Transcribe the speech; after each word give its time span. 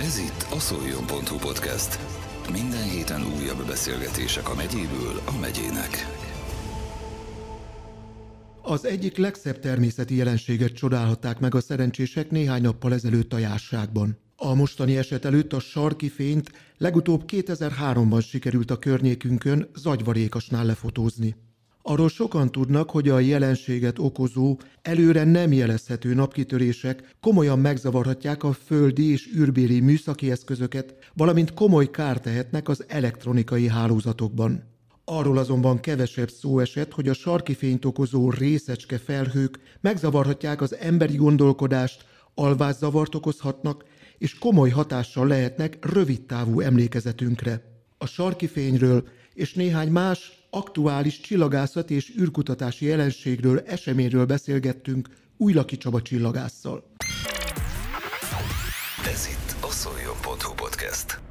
Ez 0.00 0.18
itt 0.18 0.46
a 0.50 0.58
szoljon.hu 0.58 1.36
podcast. 1.38 1.98
Minden 2.52 2.82
héten 2.82 3.22
újabb 3.38 3.66
beszélgetések 3.66 4.48
a 4.48 4.54
megyéből 4.54 5.20
a 5.24 5.38
megyének. 5.40 6.06
Az 8.62 8.84
egyik 8.84 9.16
legszebb 9.16 9.58
természeti 9.58 10.16
jelenséget 10.16 10.72
csodálhatták 10.72 11.38
meg 11.38 11.54
a 11.54 11.60
szerencsések 11.60 12.30
néhány 12.30 12.62
nappal 12.62 12.92
ezelőtt 12.92 13.32
a 13.32 13.38
járságban. 13.38 14.18
A 14.36 14.54
mostani 14.54 14.96
eset 14.96 15.24
előtt 15.24 15.52
a 15.52 15.60
sarki 15.60 16.08
fényt 16.08 16.50
legutóbb 16.78 17.22
2003-ban 17.26 18.28
sikerült 18.28 18.70
a 18.70 18.78
környékünkön 18.78 19.70
zagyvarékasnál 19.74 20.64
lefotózni. 20.64 21.45
Arról 21.88 22.08
sokan 22.08 22.52
tudnak, 22.52 22.90
hogy 22.90 23.08
a 23.08 23.18
jelenséget 23.18 23.98
okozó, 23.98 24.58
előre 24.82 25.24
nem 25.24 25.52
jelezhető 25.52 26.14
napkitörések 26.14 27.14
komolyan 27.20 27.58
megzavarhatják 27.58 28.42
a 28.44 28.52
földi 28.52 29.10
és 29.12 29.28
űrbéli 29.36 29.80
műszaki 29.80 30.30
eszközöket, 30.30 30.94
valamint 31.14 31.54
komoly 31.54 31.90
kárt 31.90 32.22
tehetnek 32.22 32.68
az 32.68 32.84
elektronikai 32.88 33.68
hálózatokban. 33.68 34.62
Arról 35.04 35.38
azonban 35.38 35.80
kevesebb 35.80 36.30
szó 36.30 36.58
esett, 36.58 36.92
hogy 36.92 37.08
a 37.08 37.14
sarki 37.14 37.54
fényt 37.54 37.84
okozó 37.84 38.30
részecske 38.30 38.98
felhők 38.98 39.58
megzavarhatják 39.80 40.60
az 40.60 40.76
emberi 40.76 41.16
gondolkodást, 41.16 42.04
alvászavart 42.34 43.14
okozhatnak, 43.14 43.84
és 44.18 44.38
komoly 44.38 44.70
hatással 44.70 45.26
lehetnek 45.26 45.78
rövidtávú 45.92 46.60
emlékezetünkre. 46.60 47.62
A 47.98 48.06
sarki 48.06 48.46
fényről 48.46 49.04
és 49.36 49.54
néhány 49.54 49.88
más 49.88 50.32
aktuális 50.50 51.20
csillagászati 51.20 51.94
és 51.94 52.12
űrkutatási 52.20 52.86
jelenségről, 52.86 53.60
eseményről 53.66 54.26
beszélgettünk 54.26 55.08
Újlaki 55.36 55.76
Csaba 55.76 56.02
csillagásszal. 56.02 56.84
Ez 59.06 59.28
itt 59.30 59.62
a 59.62 59.70
szoljon.hu 59.70 60.54
podcast. 60.54 61.25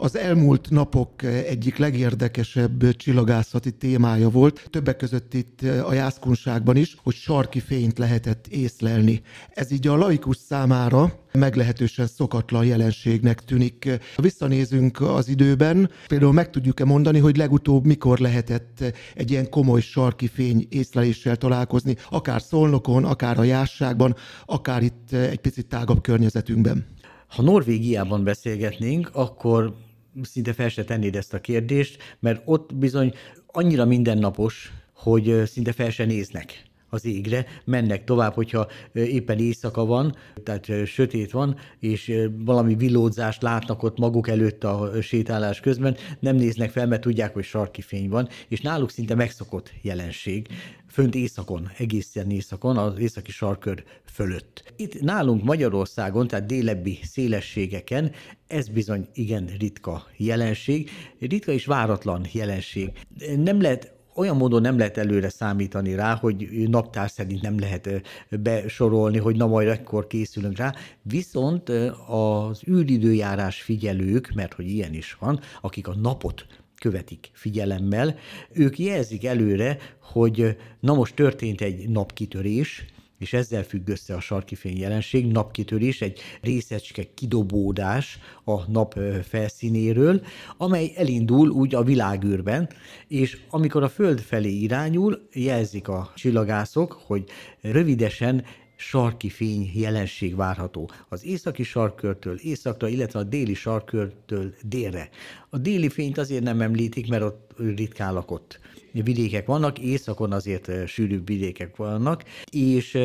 Az 0.00 0.16
elmúlt 0.16 0.70
napok 0.70 1.22
egyik 1.22 1.76
legérdekesebb 1.76 2.96
csillagászati 2.96 3.70
témája 3.70 4.30
volt, 4.30 4.68
többek 4.70 4.96
között 4.96 5.34
itt 5.34 5.60
a 5.62 5.92
jászkunságban 5.92 6.76
is, 6.76 6.96
hogy 7.02 7.14
sarki 7.14 7.60
fényt 7.60 7.98
lehetett 7.98 8.46
észlelni. 8.46 9.20
Ez 9.50 9.70
így 9.70 9.86
a 9.86 9.96
laikus 9.96 10.36
számára 10.36 11.12
meglehetősen 11.32 12.06
szokatlan 12.06 12.64
jelenségnek 12.64 13.44
tűnik. 13.44 13.98
Ha 14.16 14.22
visszanézünk 14.22 15.00
az 15.00 15.28
időben, 15.28 15.90
például 16.06 16.32
meg 16.32 16.50
tudjuk-e 16.50 16.84
mondani, 16.84 17.18
hogy 17.18 17.36
legutóbb 17.36 17.84
mikor 17.84 18.18
lehetett 18.18 18.84
egy 19.14 19.30
ilyen 19.30 19.50
komoly 19.50 19.80
sarki 19.80 20.28
fény 20.28 20.66
észleléssel 20.70 21.36
találkozni, 21.36 21.96
akár 22.10 22.42
Szolnokon, 22.42 23.04
akár 23.04 23.38
a 23.38 23.42
Jásságban, 23.42 24.14
akár 24.46 24.82
itt 24.82 25.12
egy 25.12 25.40
picit 25.40 25.66
tágabb 25.66 26.02
környezetünkben? 26.02 26.86
Ha 27.28 27.42
Norvégiában 27.42 28.24
beszélgetnénk, 28.24 29.10
akkor 29.12 29.86
szinte 30.22 30.52
fel 30.52 30.68
se 30.68 30.84
tennéd 30.84 31.16
ezt 31.16 31.34
a 31.34 31.40
kérdést, 31.40 32.16
mert 32.20 32.42
ott 32.44 32.74
bizony 32.74 33.14
annyira 33.46 33.84
mindennapos, 33.84 34.72
hogy 34.92 35.42
szinte 35.46 35.72
fel 35.72 35.90
se 35.90 36.04
néznek 36.04 36.67
az 36.90 37.04
égre, 37.04 37.46
mennek 37.64 38.04
tovább, 38.04 38.34
hogyha 38.34 38.68
éppen 38.92 39.38
éjszaka 39.38 39.84
van, 39.84 40.16
tehát 40.42 40.86
sötét 40.86 41.30
van, 41.30 41.56
és 41.78 42.12
valami 42.38 42.74
villódzást 42.74 43.42
látnak 43.42 43.82
ott 43.82 43.98
maguk 43.98 44.28
előtt 44.28 44.64
a 44.64 45.02
sétálás 45.02 45.60
közben, 45.60 45.96
nem 46.20 46.36
néznek 46.36 46.70
fel, 46.70 46.86
mert 46.86 47.00
tudják, 47.00 47.34
hogy 47.34 47.44
sarki 47.44 47.82
fény 47.82 48.08
van, 48.08 48.28
és 48.48 48.60
náluk 48.60 48.90
szinte 48.90 49.14
megszokott 49.14 49.72
jelenség, 49.82 50.48
fönt 50.88 51.14
északon, 51.14 51.70
egészen 51.78 52.30
északon, 52.30 52.76
az 52.76 52.98
északi 52.98 53.30
sarkör 53.30 53.84
fölött. 54.04 54.72
Itt 54.76 55.00
nálunk 55.00 55.44
Magyarországon, 55.44 56.26
tehát 56.26 56.46
délebbi 56.46 56.98
szélességeken 57.02 58.10
ez 58.46 58.68
bizony 58.68 59.08
igen 59.14 59.46
ritka 59.58 60.06
jelenség, 60.16 60.90
ritka 61.20 61.52
és 61.52 61.64
váratlan 61.66 62.26
jelenség. 62.32 62.92
Nem 63.36 63.60
lehet 63.60 63.97
olyan 64.18 64.36
módon 64.36 64.60
nem 64.60 64.78
lehet 64.78 64.96
előre 64.96 65.28
számítani 65.28 65.94
rá, 65.94 66.14
hogy 66.14 66.48
naptár 66.68 67.10
szerint 67.10 67.42
nem 67.42 67.58
lehet 67.58 68.02
besorolni, 68.30 69.18
hogy 69.18 69.36
na 69.36 69.46
majd 69.46 69.68
ekkor 69.68 70.06
készülünk 70.06 70.56
rá, 70.56 70.74
viszont 71.02 71.68
az 72.06 72.62
űridőjárás 72.68 73.62
figyelők, 73.62 74.32
mert 74.34 74.52
hogy 74.54 74.70
ilyen 74.70 74.94
is 74.94 75.16
van, 75.20 75.40
akik 75.60 75.88
a 75.88 75.94
napot 75.94 76.46
követik 76.80 77.30
figyelemmel, 77.32 78.16
ők 78.52 78.78
jelzik 78.78 79.24
előre, 79.24 79.76
hogy 80.00 80.56
na 80.80 80.94
most 80.94 81.14
történt 81.14 81.60
egy 81.60 81.88
napkitörés, 81.88 82.84
és 83.18 83.32
ezzel 83.32 83.62
függ 83.62 83.88
össze 83.88 84.14
a 84.14 84.20
sarki 84.20 84.54
fény 84.54 84.78
jelenség, 84.78 85.26
napkitörés, 85.26 86.00
egy 86.00 86.20
részecske 86.40 87.02
kidobódás 87.14 88.18
a 88.44 88.70
nap 88.70 88.98
felszínéről, 89.22 90.22
amely 90.56 90.92
elindul 90.96 91.48
úgy 91.48 91.74
a 91.74 91.82
világűrben, 91.82 92.68
és 93.08 93.40
amikor 93.50 93.82
a 93.82 93.88
Föld 93.88 94.20
felé 94.20 94.50
irányul, 94.50 95.28
jelzik 95.32 95.88
a 95.88 96.12
csillagászok, 96.14 96.92
hogy 97.06 97.24
rövidesen 97.60 98.44
sarki 98.80 99.28
fény 99.28 99.70
jelenség 99.74 100.36
várható. 100.36 100.90
Az 101.08 101.24
északi 101.24 101.62
sarkörtől 101.62 102.38
északra, 102.38 102.88
illetve 102.88 103.18
a 103.18 103.22
déli 103.24 103.54
sarkörtől 103.54 104.54
délre. 104.62 105.08
A 105.48 105.58
déli 105.58 105.88
fényt 105.88 106.18
azért 106.18 106.42
nem 106.42 106.60
említik, 106.60 107.08
mert 107.08 107.22
ott 107.22 107.52
ritkán 107.56 108.12
lakott. 108.12 108.60
Vidékek 108.92 109.46
vannak, 109.46 109.78
északon 109.78 110.32
azért 110.32 110.86
sűrűbb 110.86 111.26
vidékek 111.26 111.76
vannak, 111.76 112.24
és 112.50 112.98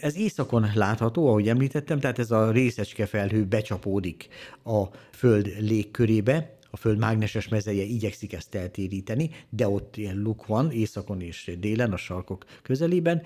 ez 0.00 0.16
északon 0.16 0.70
látható, 0.74 1.28
ahogy 1.28 1.48
említettem, 1.48 2.00
tehát 2.00 2.18
ez 2.18 2.30
a 2.30 2.50
részecske 2.50 3.06
felhő 3.06 3.44
becsapódik 3.44 4.28
a 4.64 4.84
Föld 5.10 5.54
légkörébe, 5.60 6.58
a 6.70 6.76
Föld 6.76 6.98
mágneses 6.98 7.48
mezeje 7.48 7.82
igyekszik 7.82 8.32
ezt 8.32 8.54
eltéríteni, 8.54 9.30
de 9.48 9.68
ott 9.68 9.96
ilyen 9.96 10.16
luk 10.16 10.46
van, 10.46 10.70
északon 10.70 11.20
és 11.20 11.56
délen, 11.58 11.92
a 11.92 11.96
sarkok 11.96 12.44
közelében, 12.62 13.22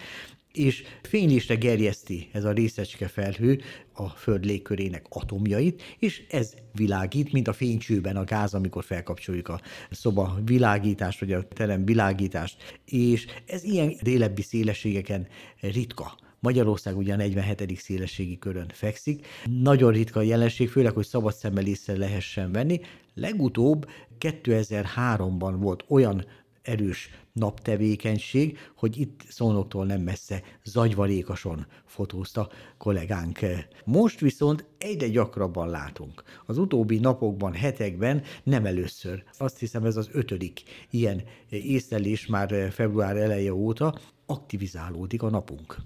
és 0.53 0.83
fénylésre 1.03 1.55
gerjeszti 1.55 2.29
ez 2.33 2.45
a 2.45 2.53
részecske 2.53 3.09
felhő 3.09 3.61
a 3.93 4.09
Föld 4.09 4.45
légkörének 4.45 5.07
atomjait, 5.09 5.83
és 5.99 6.23
ez 6.31 6.55
világít, 6.73 7.33
mint 7.33 7.49
a 7.49 7.53
fénycsőben 7.53 8.17
a 8.17 8.25
gáz, 8.25 8.55
amikor 8.55 8.85
felkapcsoljuk 8.85 9.49
a 9.49 9.61
szoba 9.91 10.39
világítást, 10.45 11.21
vagy 11.21 11.33
a 11.33 11.49
terem 11.49 11.85
világítást, 11.85 12.81
és 12.85 13.27
ez 13.47 13.65
ilyen 13.65 13.95
délebbi 14.03 14.43
szélességeken 14.43 15.27
ritka. 15.61 16.19
Magyarország 16.41 16.97
ugye 16.97 17.13
a 17.13 17.17
47. 17.17 17.79
szélességi 17.79 18.39
körön 18.39 18.71
fekszik. 18.73 19.27
Nagyon 19.63 19.93
ritka 19.93 20.21
a 20.21 20.23
jelenség, 20.23 20.69
főleg, 20.69 20.93
hogy 20.93 21.07
szabad 21.07 21.35
szemmel 21.35 21.67
észre 21.67 21.97
lehessen 21.97 22.53
venni. 22.53 22.81
Legutóbb 23.15 23.89
2003-ban 24.21 25.55
volt 25.57 25.85
olyan 25.89 26.25
erős 26.63 27.11
naptevékenység, 27.33 28.59
hogy 28.77 29.01
itt 29.01 29.21
szónoktól 29.29 29.87
nem 29.87 30.01
messze 30.01 30.43
zagyvarékason 30.65 31.67
fotózta 31.87 32.49
kollégánk. 32.79 33.39
Most 33.85 34.21
viszont 34.21 34.65
egyre 34.79 35.09
gyakrabban 35.09 35.69
látunk. 35.69 36.23
Az 36.47 36.59
utóbbi 36.59 36.99
napokban, 36.99 37.53
hetekben 37.53 38.23
nem 38.43 38.67
először. 38.67 39.25
Azt 39.39 39.59
hiszem 39.59 39.85
ez 39.85 39.97
az 39.97 40.09
ötödik 40.13 40.63
ilyen 40.91 41.23
észlelés 41.49 42.27
már 42.27 42.73
február 42.73 43.17
eleje 43.17 43.55
óta 43.55 43.99
aktivizálódik 44.27 45.23
a 45.23 45.31
napunk. 45.31 45.77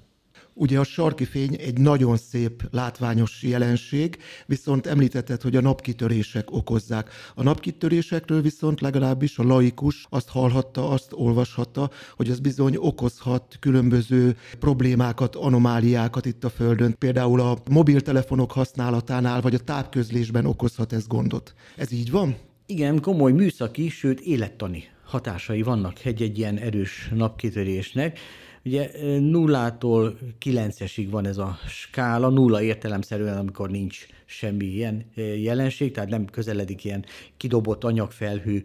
Ugye 0.59 0.79
a 0.79 0.85
sarki 0.85 1.25
fény 1.25 1.57
egy 1.61 1.79
nagyon 1.79 2.17
szép, 2.17 2.63
látványos 2.71 3.43
jelenség, 3.43 4.19
viszont 4.47 4.87
említetted, 4.87 5.43
hogy 5.43 5.57
a 5.57 5.61
napkitörések 5.61 6.51
okozzák. 6.51 7.11
A 7.35 7.43
napkitörésekről 7.43 8.43
viszont 8.43 8.81
legalábbis 8.81 9.39
a 9.39 9.43
laikus 9.43 10.07
azt 10.11 10.29
hallhatta, 10.29 10.89
azt 10.89 11.13
olvashatta, 11.13 11.91
hogy 12.17 12.29
ez 12.29 12.41
bizony 12.41 12.77
okozhat 12.77 13.57
különböző 13.61 14.37
problémákat, 14.59 15.35
anomáliákat 15.35 16.27
itt 16.27 16.45
a 16.45 16.51
Földön. 16.51 16.95
Például 16.99 17.41
a 17.41 17.59
mobiltelefonok 17.71 18.53
használatánál, 18.53 19.41
vagy 19.41 19.55
a 19.55 19.59
távközlésben 19.59 20.47
okozhat 20.47 20.93
ez 20.93 21.07
gondot. 21.07 21.55
Ez 21.77 21.93
így 21.93 22.11
van? 22.11 22.37
Igen, 22.67 23.01
komoly 23.01 23.33
műszaki, 23.33 23.89
sőt 23.89 24.21
élettani 24.21 24.85
hatásai 25.07 25.63
vannak 25.63 26.05
egy-egy 26.05 26.39
ilyen 26.39 26.59
erős 26.59 27.11
napkitörésnek. 27.15 28.19
Ugye 28.67 28.91
nullától 29.19 30.19
kilencesig 30.39 31.11
van 31.11 31.27
ez 31.27 31.39
a 31.39 31.59
skála, 31.69 32.29
nulla 32.29 32.63
értelemszerűen, 32.63 33.39
amikor 33.39 33.71
nincs 33.71 34.07
semmi 34.27 34.65
ilyen 34.65 35.05
jelenség, 35.37 35.93
tehát 35.93 36.09
nem 36.09 36.25
közeledik 36.25 36.85
ilyen 36.85 37.05
kidobott 37.37 37.85
anyagfelhő, 37.85 38.63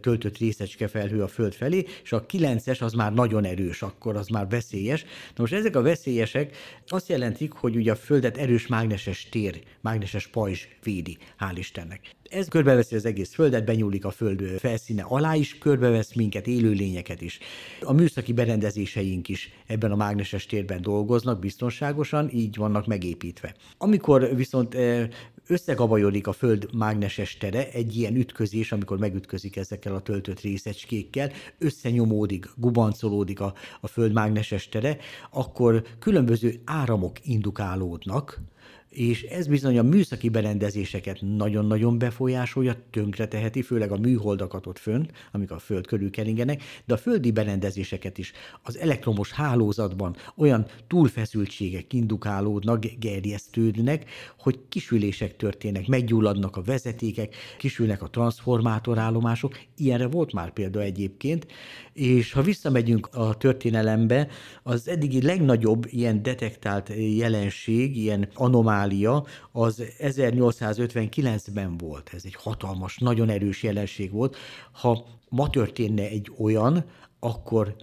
töltött 0.00 0.38
részecskefelhő 0.38 1.22
a 1.22 1.28
föld 1.28 1.52
felé, 1.52 1.84
és 2.02 2.12
a 2.12 2.26
kilences 2.26 2.80
az 2.80 2.92
már 2.92 3.12
nagyon 3.12 3.44
erős, 3.44 3.82
akkor 3.82 4.16
az 4.16 4.28
már 4.28 4.48
veszélyes. 4.48 5.02
Na 5.02 5.08
most 5.36 5.52
ezek 5.52 5.76
a 5.76 5.82
veszélyesek 5.82 6.56
azt 6.86 7.08
jelentik, 7.08 7.52
hogy 7.52 7.76
ugye 7.76 7.92
a 7.92 7.96
földet 7.96 8.36
erős 8.36 8.66
mágneses 8.66 9.28
tér, 9.28 9.62
mágneses 9.80 10.26
pajzs 10.26 10.66
védi, 10.82 11.16
hál' 11.40 11.54
Istennek. 11.56 12.00
Ez 12.30 12.48
körbeveszi 12.48 12.94
az 12.94 13.04
egész 13.04 13.34
földet, 13.34 13.64
benyúlik 13.64 14.04
a 14.04 14.10
föld 14.10 14.42
felszíne 14.58 15.02
alá 15.02 15.34
is, 15.34 15.58
körbevesz 15.58 16.14
minket, 16.14 16.46
élőlényeket 16.46 17.20
is. 17.20 17.38
A 17.80 17.92
műszaki 17.92 18.32
berendezéseink 18.32 19.28
is 19.28 19.50
ebben 19.66 19.92
a 19.92 19.96
mágneses 19.96 20.46
térben 20.46 20.82
dolgoznak 20.82 21.38
biztonságosan, 21.38 22.30
így 22.30 22.56
vannak 22.56 22.86
megépítve. 22.86 23.54
Amikor 23.78 24.36
viszont 24.36 24.74
összegabajodik 25.46 26.26
a 26.26 26.32
Föld 26.32 26.74
mágneses 26.74 27.36
tere, 27.36 27.70
egy 27.70 27.96
ilyen 27.96 28.14
ütközés, 28.14 28.72
amikor 28.72 28.98
megütközik 28.98 29.56
ezekkel 29.56 29.94
a 29.94 30.00
töltött 30.00 30.40
részecskékkel, 30.40 31.30
összenyomódik, 31.58 32.46
gubancolódik 32.56 33.40
a, 33.40 33.54
a 33.80 33.86
Föld 33.86 34.12
mágneses 34.12 34.68
tere, 34.68 34.96
akkor 35.30 35.84
különböző 35.98 36.60
áramok 36.64 37.26
indukálódnak, 37.26 38.40
és 38.94 39.22
ez 39.22 39.46
bizony 39.46 39.78
a 39.78 39.82
műszaki 39.82 40.28
berendezéseket 40.28 41.18
nagyon-nagyon 41.36 41.98
befolyásolja, 41.98 42.74
tönkreteheti, 42.90 43.62
főleg 43.62 43.92
a 43.92 43.96
műholdakat 43.96 44.66
ott 44.66 44.78
fönt, 44.78 45.12
amik 45.32 45.50
a 45.50 45.58
föld 45.58 45.86
körül 45.86 46.10
keringenek, 46.10 46.62
de 46.84 46.94
a 46.94 46.96
földi 46.96 47.30
berendezéseket 47.30 48.18
is. 48.18 48.32
Az 48.62 48.78
elektromos 48.78 49.30
hálózatban 49.30 50.16
olyan 50.36 50.66
túlfeszültségek 50.86 51.92
indukálódnak, 51.92 52.84
gerjesztődnek, 52.98 54.10
hogy 54.38 54.58
kisülések 54.68 55.36
történnek, 55.36 55.86
meggyulladnak 55.86 56.56
a 56.56 56.62
vezetékek, 56.62 57.34
kisülnek 57.58 58.02
a 58.02 58.10
transformátorállomások, 58.10 59.58
ilyenre 59.76 60.06
volt 60.06 60.32
már 60.32 60.52
példa 60.52 60.80
egyébként, 60.80 61.46
és 61.92 62.32
ha 62.32 62.42
visszamegyünk 62.42 63.08
a 63.12 63.36
történelembe, 63.36 64.28
az 64.62 64.88
eddigi 64.88 65.22
legnagyobb 65.22 65.86
ilyen 65.86 66.22
detektált 66.22 66.92
jelenség, 67.16 67.96
ilyen 67.96 68.28
anomál 68.34 68.83
anomália 68.84 69.24
az 69.52 69.82
1859-ben 69.98 71.76
volt. 71.76 72.10
Ez 72.14 72.22
egy 72.24 72.34
hatalmas, 72.34 72.98
nagyon 72.98 73.28
erős 73.28 73.62
jelenség 73.62 74.12
volt. 74.12 74.36
Ha 74.72 75.06
ma 75.28 75.50
történne 75.50 76.02
egy 76.02 76.32
olyan, 76.38 76.84
akkor 77.18 77.76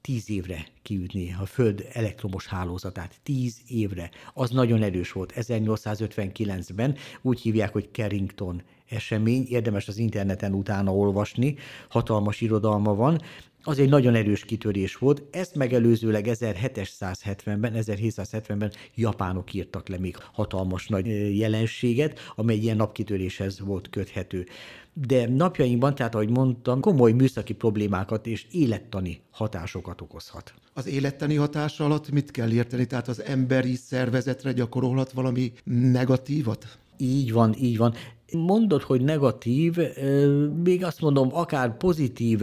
tíz 0.00 0.30
évre 0.30 0.66
kiütni 0.82 1.36
a 1.40 1.46
Föld 1.46 1.86
elektromos 1.92 2.46
hálózatát. 2.46 3.20
Tíz 3.22 3.60
évre. 3.66 4.10
Az 4.34 4.50
nagyon 4.50 4.82
erős 4.82 5.12
volt. 5.12 5.32
1859-ben 5.36 6.96
úgy 7.22 7.40
hívják, 7.40 7.72
hogy 7.72 7.88
Carrington 7.92 8.62
esemény, 8.90 9.46
érdemes 9.48 9.88
az 9.88 9.98
interneten 9.98 10.52
utána 10.52 10.94
olvasni, 10.94 11.56
hatalmas 11.88 12.40
irodalma 12.40 12.94
van, 12.94 13.20
az 13.62 13.78
egy 13.78 13.88
nagyon 13.88 14.14
erős 14.14 14.44
kitörés 14.44 14.96
volt. 14.96 15.22
Ezt 15.30 15.54
megelőzőleg 15.54 16.26
1770-ben, 16.28 17.72
1770-ben 17.76 18.72
japánok 18.94 19.54
írtak 19.54 19.88
le 19.88 19.98
még 19.98 20.16
hatalmas 20.32 20.86
nagy 20.86 21.36
jelenséget, 21.38 22.18
amely 22.34 22.56
ilyen 22.56 22.76
napkitöréshez 22.76 23.60
volt 23.60 23.90
köthető. 23.90 24.46
De 24.92 25.28
napjainkban, 25.28 25.94
tehát 25.94 26.14
ahogy 26.14 26.30
mondtam, 26.30 26.80
komoly 26.80 27.12
műszaki 27.12 27.52
problémákat 27.52 28.26
és 28.26 28.46
élettani 28.50 29.20
hatásokat 29.30 30.00
okozhat. 30.00 30.54
Az 30.74 30.86
élettani 30.86 31.34
hatás 31.34 31.80
alatt 31.80 32.10
mit 32.10 32.30
kell 32.30 32.50
érteni? 32.52 32.86
Tehát 32.86 33.08
az 33.08 33.22
emberi 33.22 33.74
szervezetre 33.74 34.52
gyakorolhat 34.52 35.12
valami 35.12 35.52
negatívat? 35.64 36.78
Így 36.96 37.32
van, 37.32 37.54
így 37.60 37.76
van. 37.76 37.94
Mondod, 38.32 38.82
hogy 38.82 39.02
negatív, 39.02 39.76
még 40.62 40.84
azt 40.84 41.00
mondom, 41.00 41.28
akár 41.34 41.76
pozitív 41.76 42.40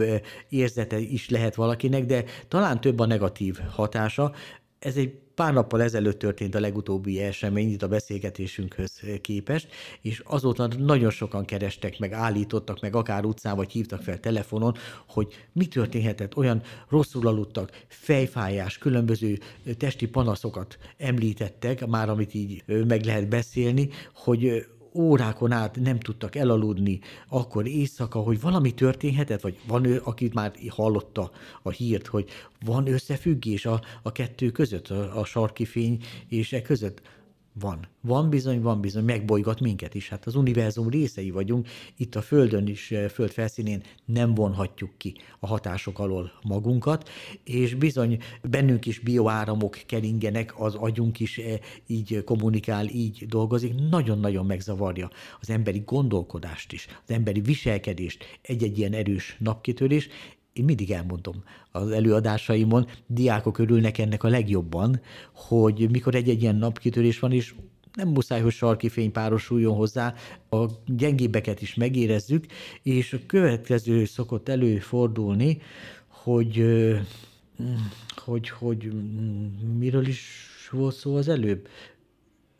érzete 0.48 0.98
is 0.98 1.28
lehet 1.28 1.54
valakinek, 1.54 2.06
de 2.06 2.24
talán 2.48 2.80
több 2.80 2.98
a 2.98 3.06
negatív 3.06 3.58
hatása. 3.70 4.32
Ez 4.78 4.96
egy 4.96 5.12
pár 5.34 5.52
nappal 5.52 5.82
ezelőtt 5.82 6.18
történt 6.18 6.54
a 6.54 6.60
legutóbbi 6.60 7.20
esemény 7.20 7.70
itt 7.70 7.82
a 7.82 7.88
beszélgetésünkhöz 7.88 9.00
képest, 9.20 9.68
és 10.00 10.22
azóta 10.24 10.68
nagyon 10.78 11.10
sokan 11.10 11.44
kerestek 11.44 11.98
meg, 11.98 12.12
állítottak 12.12 12.80
meg, 12.80 12.96
akár 12.96 13.24
utcán, 13.24 13.56
vagy 13.56 13.72
hívtak 13.72 14.02
fel 14.02 14.20
telefonon, 14.20 14.74
hogy 15.08 15.46
mi 15.52 15.66
történhetett, 15.66 16.36
olyan 16.36 16.62
rosszul 16.88 17.26
aludtak, 17.26 17.84
fejfájás, 17.88 18.78
különböző 18.78 19.38
testi 19.76 20.06
panaszokat 20.06 20.78
említettek, 20.96 21.86
már 21.86 22.08
amit 22.08 22.34
így 22.34 22.64
meg 22.86 23.04
lehet 23.04 23.28
beszélni, 23.28 23.88
hogy 24.14 24.66
órákon 24.94 25.52
át 25.52 25.76
nem 25.80 25.98
tudtak 25.98 26.34
elaludni, 26.34 27.00
akkor 27.28 27.66
éjszaka, 27.66 28.18
hogy 28.18 28.40
valami 28.40 28.74
történhetett, 28.74 29.40
vagy 29.40 29.58
van 29.66 29.84
ő, 29.84 30.00
aki 30.04 30.30
már 30.34 30.52
hallotta 30.68 31.30
a 31.62 31.70
hírt, 31.70 32.06
hogy 32.06 32.28
van 32.64 32.86
összefüggés 32.86 33.66
a, 33.66 33.80
a 34.02 34.12
kettő 34.12 34.50
között, 34.50 34.88
a, 34.88 35.18
a 35.18 35.24
sarki 35.24 35.64
fény 35.64 36.02
és 36.28 36.52
e 36.52 36.62
között. 36.62 37.02
Van. 37.60 37.88
Van 38.00 38.30
bizony, 38.30 38.60
van 38.60 38.80
bizony, 38.80 39.04
megbolygat 39.04 39.60
minket 39.60 39.94
is. 39.94 40.08
Hát 40.08 40.26
az 40.26 40.34
univerzum 40.34 40.88
részei 40.88 41.30
vagyunk, 41.30 41.68
itt 41.96 42.14
a 42.14 42.20
Földön 42.20 42.66
is, 42.66 42.90
eh, 42.90 43.08
Föld 43.08 43.30
felszínén 43.30 43.82
nem 44.04 44.34
vonhatjuk 44.34 44.90
ki 44.96 45.14
a 45.38 45.46
hatások 45.46 45.98
alól 45.98 46.32
magunkat, 46.42 47.08
és 47.44 47.74
bizony 47.74 48.18
bennünk 48.42 48.86
is 48.86 48.98
bioáramok 48.98 49.78
keringenek, 49.86 50.60
az 50.60 50.74
agyunk 50.74 51.20
is 51.20 51.38
eh, 51.38 51.58
így 51.86 52.24
kommunikál, 52.24 52.86
így 52.86 53.26
dolgozik, 53.26 53.74
nagyon-nagyon 53.90 54.46
megzavarja 54.46 55.10
az 55.40 55.50
emberi 55.50 55.82
gondolkodást 55.86 56.72
is, 56.72 56.86
az 57.06 57.10
emberi 57.10 57.40
viselkedést 57.40 58.24
egy-egy 58.42 58.78
ilyen 58.78 58.92
erős 58.92 59.36
napkitörés, 59.38 60.08
én 60.58 60.64
mindig 60.64 60.90
elmondom 60.90 61.42
az 61.70 61.90
előadásaimon, 61.90 62.86
diákok 63.06 63.58
örülnek 63.58 63.98
ennek 63.98 64.22
a 64.22 64.28
legjobban, 64.28 65.00
hogy 65.32 65.90
mikor 65.90 66.14
egy-egy 66.14 66.42
ilyen 66.42 66.56
napkitörés 66.56 67.18
van, 67.18 67.32
és 67.32 67.54
nem 67.94 68.08
muszáj, 68.08 68.40
hogy 68.40 68.52
sarki 68.52 68.88
fény 68.88 69.12
párosuljon 69.12 69.76
hozzá, 69.76 70.14
a 70.50 70.64
gyengébbeket 70.86 71.62
is 71.62 71.74
megérezzük, 71.74 72.46
és 72.82 73.12
a 73.12 73.18
következő 73.26 74.04
szokott 74.04 74.48
előfordulni, 74.48 75.60
hogy, 76.06 76.64
hogy, 78.16 78.48
hogy 78.48 78.92
miről 79.78 80.06
is 80.06 80.20
volt 80.70 80.94
szó 80.94 81.16
az 81.16 81.28
előbb? 81.28 81.68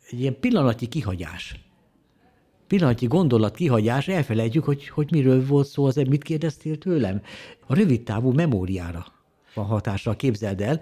Egy 0.09 0.19
ilyen 0.19 0.39
pillanatnyi 0.39 0.87
kihagyás 0.87 1.68
pillanatnyi 2.69 3.07
gondolat 3.07 3.55
kihagyás, 3.55 4.07
elfelejtjük, 4.07 4.63
hogy, 4.63 4.87
hogy 4.87 5.07
miről 5.11 5.45
volt 5.45 5.67
szó, 5.67 5.85
az 5.85 5.95
mit 5.95 6.23
kérdeztél 6.23 6.77
tőlem? 6.77 7.21
A 7.67 7.75
rövid 7.75 8.01
távú 8.01 8.31
memóriára 8.31 9.05
van 9.53 9.65
hatással, 9.65 10.15
képzeld 10.15 10.61
el, 10.61 10.81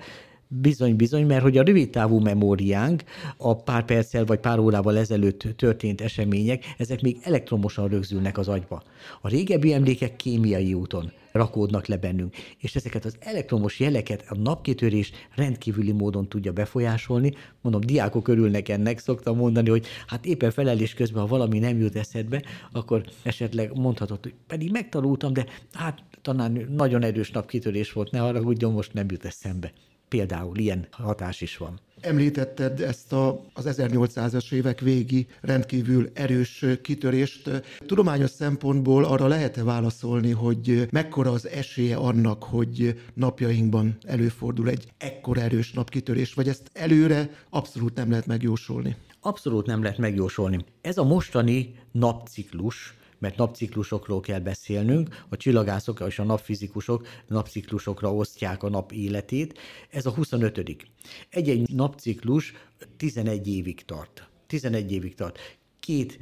Bizony, 0.50 0.96
bizony, 0.96 1.26
mert 1.26 1.42
hogy 1.42 1.58
a 1.58 1.64
rövid 1.64 1.90
távú 1.90 2.20
memóriánk, 2.20 3.04
a 3.38 3.56
pár 3.56 3.86
perccel 3.86 4.26
vagy 4.26 4.40
pár 4.40 4.60
órával 4.60 4.98
ezelőtt 4.98 5.48
történt 5.56 6.02
események, 6.02 6.64
ezek 6.78 7.02
még 7.02 7.18
elektromosan 7.24 7.88
rögzülnek 7.88 8.38
az 8.38 8.48
agyba. 8.48 8.84
A 9.22 9.28
régebbi 9.28 9.74
emlékek 9.74 10.16
kémiai 10.16 10.74
úton 10.74 11.12
rakódnak 11.38 11.86
le 11.86 11.98
bennünk, 11.98 12.36
és 12.58 12.76
ezeket 12.76 13.06
az 13.06 13.16
elektromos 13.20 13.80
jeleket 13.80 14.26
a 14.30 14.38
napkitörés 14.38 15.12
rendkívüli 15.36 15.92
módon 15.92 16.30
tudja 16.30 16.52
befolyásolni. 16.52 17.34
Mondom, 17.62 17.82
diákok 17.82 18.28
örülnek 18.28 18.70
ennek, 18.70 19.00
szoktam 19.00 19.38
mondani, 19.38 19.70
hogy 19.70 19.86
hát 20.08 20.26
éppen 20.26 20.52
felelés 20.52 20.94
közben, 20.94 21.22
ha 21.22 21.28
valami 21.28 21.60
nem 21.60 21.80
jut 21.80 21.96
eszedbe, 21.96 22.44
akkor 22.72 23.04
esetleg 23.24 23.78
mondhatod, 23.78 24.20
hogy 24.22 24.34
pedig 24.48 24.72
megtanultam, 24.72 25.34
de 25.34 25.46
hát 25.74 26.04
talán 26.22 26.68
nagyon 26.70 27.04
erős 27.04 27.32
napkitörés 27.32 27.92
volt, 27.92 28.12
ne 28.12 28.40
úgy 28.40 28.62
most 28.62 28.94
nem 28.94 29.06
jut 29.10 29.26
eszembe. 29.26 29.72
Például 30.08 30.58
ilyen 30.58 30.88
hatás 30.92 31.42
is 31.42 31.58
van. 31.58 31.80
Említetted 32.02 32.82
ezt 32.82 33.14
a, 33.14 33.46
az 33.54 33.66
1800-as 33.68 34.52
évek 34.52 34.80
végi 34.80 35.28
rendkívül 35.42 36.10
erős 36.14 36.66
kitörést. 36.82 37.50
Tudományos 37.86 38.30
szempontból 38.30 39.04
arra 39.04 39.28
lehet-e 39.28 39.64
válaszolni, 39.64 40.32
hogy 40.32 40.88
mekkora 40.92 41.32
az 41.32 41.48
esélye 41.48 41.96
annak, 41.96 42.44
hogy 42.44 43.02
napjainkban 43.14 43.98
előfordul 44.06 44.70
egy 44.70 44.94
ekkor 44.98 45.38
erős 45.38 45.72
napkitörés, 45.74 46.34
vagy 46.34 46.48
ezt 46.48 46.70
előre 46.74 47.30
abszolút 47.50 47.96
nem 47.96 48.10
lehet 48.10 48.26
megjósolni? 48.26 48.96
Abszolút 49.22 49.66
nem 49.66 49.82
lehet 49.82 49.98
megjósolni. 49.98 50.66
Ez 50.82 50.98
a 50.98 51.04
mostani 51.04 51.76
napciklus, 51.92 52.94
mert 53.20 53.38
napciklusokról 53.38 54.20
kell 54.20 54.40
beszélnünk, 54.40 55.26
a 55.30 55.38
csillagászok 55.38 56.04
és 56.08 56.20
a 56.20 56.24
napfizikusok 56.24 57.08
napciklusokra 57.28 58.14
osztják 58.14 58.64
a 58.64 58.70
nap 58.70 58.92
életét. 58.92 59.60
Ez 59.90 60.06
a 60.06 60.12
25 60.12 60.76
Egy-egy 61.30 61.74
napciklus 61.74 62.54
11 62.98 63.48
évig 63.48 63.86
tart. 63.86 64.30
11 64.48 64.92
évig 64.92 65.16
tart 65.16 65.40
két 65.88 66.20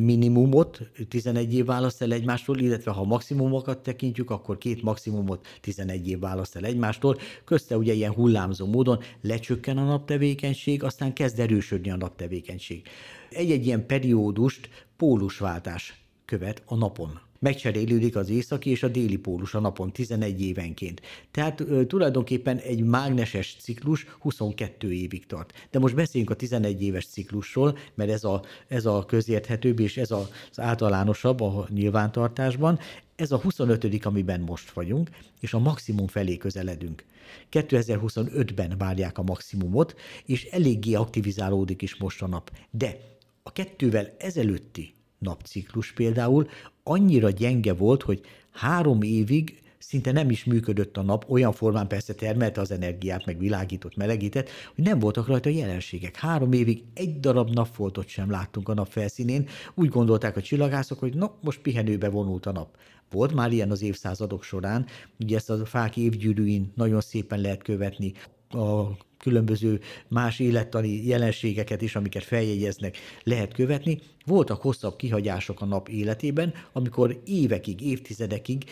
minimumot 0.00 0.80
11 1.08 1.54
év 1.54 1.64
választ 1.64 2.02
el 2.02 2.12
egymástól, 2.12 2.58
illetve 2.58 2.90
ha 2.90 3.04
maximumokat 3.04 3.82
tekintjük, 3.82 4.30
akkor 4.30 4.58
két 4.58 4.82
maximumot 4.82 5.46
11 5.60 6.08
év 6.08 6.18
választ 6.18 6.56
el 6.56 6.64
egymástól. 6.64 7.16
Közte 7.44 7.76
ugye 7.76 7.92
ilyen 7.92 8.12
hullámzó 8.12 8.66
módon 8.66 8.98
lecsökken 9.20 9.78
a 9.78 9.84
naptevékenység, 9.84 10.82
aztán 10.82 11.12
kezd 11.12 11.38
erősödni 11.38 11.90
a 11.90 11.96
naptevékenység. 11.96 12.82
Egy-egy 13.30 13.66
ilyen 13.66 13.86
periódust 13.86 14.68
pólusváltás 14.96 16.07
követ 16.28 16.62
a 16.64 16.76
napon. 16.76 17.20
Megcserélődik 17.38 18.16
az 18.16 18.28
északi 18.28 18.70
és 18.70 18.82
a 18.82 18.88
déli 18.88 19.16
pólus 19.16 19.54
a 19.54 19.60
napon 19.60 19.92
11 19.92 20.42
évenként. 20.42 21.00
Tehát 21.30 21.60
ö, 21.60 21.86
tulajdonképpen 21.86 22.56
egy 22.58 22.84
mágneses 22.84 23.56
ciklus 23.60 24.06
22 24.18 24.92
évig 24.92 25.26
tart. 25.26 25.52
De 25.70 25.78
most 25.78 25.94
beszéljünk 25.94 26.32
a 26.32 26.36
11 26.36 26.82
éves 26.82 27.06
ciklusról, 27.06 27.78
mert 27.94 28.10
ez 28.10 28.24
a, 28.24 28.42
ez 28.68 28.86
a 28.86 29.04
közérthetőbb 29.06 29.80
és 29.80 29.96
ez 29.96 30.10
az 30.10 30.28
általánosabb 30.56 31.40
a 31.40 31.66
nyilvántartásban. 31.70 32.78
Ez 33.16 33.32
a 33.32 33.38
25 33.38 34.04
amiben 34.04 34.40
most 34.40 34.70
vagyunk, 34.70 35.10
és 35.40 35.54
a 35.54 35.58
maximum 35.58 36.06
felé 36.06 36.36
közeledünk. 36.36 37.04
2025-ben 37.52 38.74
várják 38.78 39.18
a 39.18 39.22
maximumot, 39.22 39.94
és 40.24 40.44
eléggé 40.44 40.94
aktivizálódik 40.94 41.82
is 41.82 41.96
most 41.96 42.22
a 42.22 42.26
nap. 42.26 42.50
De 42.70 42.96
A 43.42 43.52
kettővel 43.52 44.14
ezelőtti 44.18 44.94
napciklus 45.18 45.92
például 45.92 46.48
annyira 46.82 47.30
gyenge 47.30 47.72
volt, 47.72 48.02
hogy 48.02 48.20
három 48.50 49.02
évig 49.02 49.62
szinte 49.78 50.12
nem 50.12 50.30
is 50.30 50.44
működött 50.44 50.96
a 50.96 51.02
nap, 51.02 51.24
olyan 51.28 51.52
formán 51.52 51.86
persze 51.86 52.14
termelte 52.14 52.60
az 52.60 52.70
energiát, 52.70 53.26
meg 53.26 53.38
világított, 53.38 53.96
melegített, 53.96 54.48
hogy 54.74 54.84
nem 54.84 54.98
voltak 54.98 55.26
rajta 55.26 55.48
jelenségek. 55.48 56.16
Három 56.16 56.52
évig 56.52 56.84
egy 56.94 57.20
darab 57.20 57.50
napfoltot 57.50 58.08
sem 58.08 58.30
láttunk 58.30 58.68
a 58.68 58.74
nap 58.74 58.88
felszínén. 58.88 59.48
Úgy 59.74 59.88
gondolták 59.88 60.36
a 60.36 60.42
csillagászok, 60.42 60.98
hogy 60.98 61.14
na, 61.14 61.34
most 61.40 61.60
pihenőbe 61.60 62.08
vonult 62.08 62.46
a 62.46 62.52
nap. 62.52 62.76
Volt 63.10 63.34
már 63.34 63.52
ilyen 63.52 63.70
az 63.70 63.82
évszázadok 63.82 64.42
során, 64.42 64.86
ugye 65.20 65.36
ezt 65.36 65.50
a 65.50 65.66
fák 65.66 65.96
évgyűrűin 65.96 66.72
nagyon 66.74 67.00
szépen 67.00 67.40
lehet 67.40 67.62
követni, 67.62 68.12
a 68.50 68.96
különböző 69.18 69.80
más 70.08 70.38
élettani 70.38 71.06
jelenségeket 71.06 71.82
is, 71.82 71.96
amiket 71.96 72.24
feljegyeznek, 72.24 72.96
lehet 73.22 73.54
követni. 73.54 74.00
Voltak 74.26 74.62
hosszabb 74.62 74.96
kihagyások 74.96 75.60
a 75.60 75.64
nap 75.64 75.88
életében, 75.88 76.54
amikor 76.72 77.20
évekig, 77.24 77.80
évtizedekig 77.80 78.64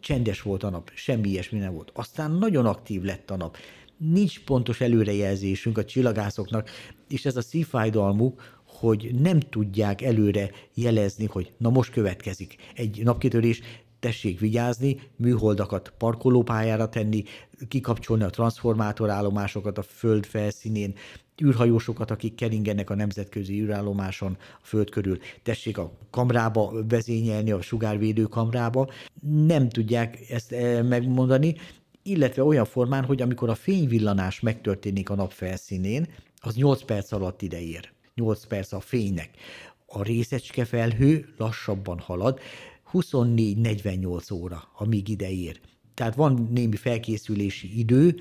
csendes 0.00 0.42
volt 0.42 0.62
a 0.62 0.70
nap, 0.70 0.90
semmi 0.94 1.28
ilyesmi 1.28 1.58
nem 1.58 1.72
volt. 1.72 1.90
Aztán 1.94 2.30
nagyon 2.30 2.66
aktív 2.66 3.02
lett 3.02 3.30
a 3.30 3.36
nap. 3.36 3.56
Nincs 3.96 4.40
pontos 4.44 4.80
előrejelzésünk 4.80 5.78
a 5.78 5.84
csillagászoknak, 5.84 6.70
és 7.08 7.24
ez 7.24 7.36
a 7.36 7.42
szívfájdalmuk, 7.42 8.60
hogy 8.66 9.10
nem 9.20 9.40
tudják 9.40 10.02
előre 10.02 10.50
jelezni, 10.74 11.26
hogy 11.26 11.52
na 11.56 11.70
most 11.70 11.90
következik 11.92 12.56
egy 12.74 13.00
napkitörés, 13.04 13.60
tessék 14.02 14.40
vigyázni, 14.40 15.00
műholdakat 15.16 15.92
parkolópályára 15.98 16.88
tenni, 16.88 17.24
kikapcsolni 17.68 18.22
a 18.22 18.30
transformátorállomásokat 18.30 19.78
a 19.78 19.82
föld 19.82 20.24
felszínén, 20.24 20.94
űrhajósokat, 21.44 22.10
akik 22.10 22.34
keringenek 22.34 22.90
a 22.90 22.94
nemzetközi 22.94 23.60
űrállomáson 23.60 24.36
a 24.62 24.66
föld 24.66 24.90
körül, 24.90 25.18
tessék 25.42 25.78
a 25.78 25.92
kamrába 26.10 26.72
vezényelni, 26.88 27.50
a 27.50 27.60
sugárvédő 27.60 28.22
kamrába. 28.22 28.90
Nem 29.46 29.68
tudják 29.68 30.18
ezt 30.30 30.52
eh, 30.52 30.82
megmondani, 30.82 31.54
illetve 32.02 32.44
olyan 32.44 32.64
formán, 32.64 33.04
hogy 33.04 33.22
amikor 33.22 33.48
a 33.48 33.54
fényvillanás 33.54 34.40
megtörténik 34.40 35.10
a 35.10 35.14
nap 35.14 35.32
felszínén, 35.32 36.08
az 36.40 36.54
8 36.54 36.82
perc 36.82 37.12
alatt 37.12 37.42
ide 37.42 37.60
ér. 37.60 37.92
8 38.14 38.44
perc 38.44 38.72
a 38.72 38.80
fénynek. 38.80 39.30
A 39.86 40.02
részecske 40.02 40.64
felhő 40.64 41.34
lassabban 41.36 41.98
halad, 41.98 42.40
24-48 42.92 44.32
óra, 44.32 44.68
amíg 44.76 45.08
ide 45.08 45.30
ér. 45.30 45.60
Tehát 45.94 46.14
van 46.14 46.48
némi 46.50 46.76
felkészülési 46.76 47.78
idő, 47.78 48.16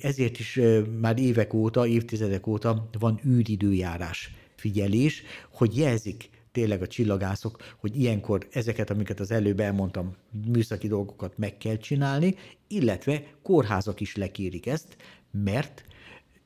ezért 0.00 0.38
is 0.38 0.60
már 1.00 1.18
évek 1.18 1.54
óta, 1.54 1.86
évtizedek 1.86 2.46
óta 2.46 2.88
van 2.98 3.20
űridőjárás 3.26 4.34
figyelés, 4.56 5.22
hogy 5.50 5.76
jelzik 5.76 6.30
tényleg 6.52 6.82
a 6.82 6.86
csillagászok, 6.86 7.56
hogy 7.76 8.00
ilyenkor 8.00 8.46
ezeket, 8.50 8.90
amiket 8.90 9.20
az 9.20 9.30
előbb 9.30 9.60
elmondtam, 9.60 10.14
műszaki 10.46 10.88
dolgokat 10.88 11.38
meg 11.38 11.56
kell 11.56 11.76
csinálni, 11.76 12.34
illetve 12.68 13.22
kórházak 13.42 14.00
is 14.00 14.16
lekérik 14.16 14.66
ezt, 14.66 14.96
mert 15.30 15.84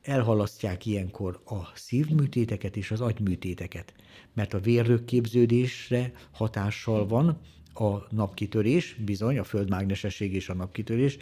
elhalasztják 0.01 0.85
ilyenkor 0.85 1.41
a 1.45 1.71
szívműtéteket 1.75 2.77
és 2.77 2.91
az 2.91 3.01
agyműtéteket, 3.01 3.93
mert 4.33 4.53
a 4.53 4.59
vérrökképződésre 4.59 6.11
hatással 6.31 7.07
van, 7.07 7.39
a 7.79 8.07
napkitörés, 8.09 8.95
bizony, 9.05 9.37
a 9.37 9.43
földmágnesesség 9.43 10.33
és 10.33 10.49
a 10.49 10.53
napkitörés 10.53 11.17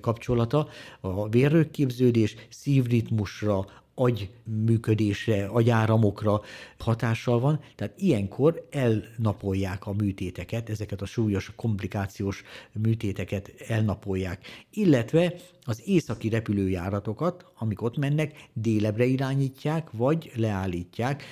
kapcsolata, 0.00 0.68
a 1.00 1.28
vérrökképződés 1.28 2.34
szívritmusra, 2.48 3.66
agyműködésre, 3.94 5.44
agyáramokra 5.46 6.40
hatással 6.78 7.40
van, 7.40 7.60
tehát 7.74 7.94
ilyenkor 8.00 8.66
elnapolják 8.70 9.86
a 9.86 9.92
műtéteket, 9.92 10.68
ezeket 10.68 11.02
a 11.02 11.06
súlyos 11.06 11.52
komplikációs 11.56 12.42
műtéteket 12.72 13.52
elnapolják, 13.68 14.46
illetve 14.70 15.34
az 15.64 15.82
északi 15.84 16.28
repülőjáratokat, 16.28 17.46
amik 17.58 17.82
ott 17.82 17.96
mennek, 17.96 18.48
délebre 18.52 19.04
irányítják, 19.04 19.90
vagy 19.90 20.32
leállítják, 20.34 21.24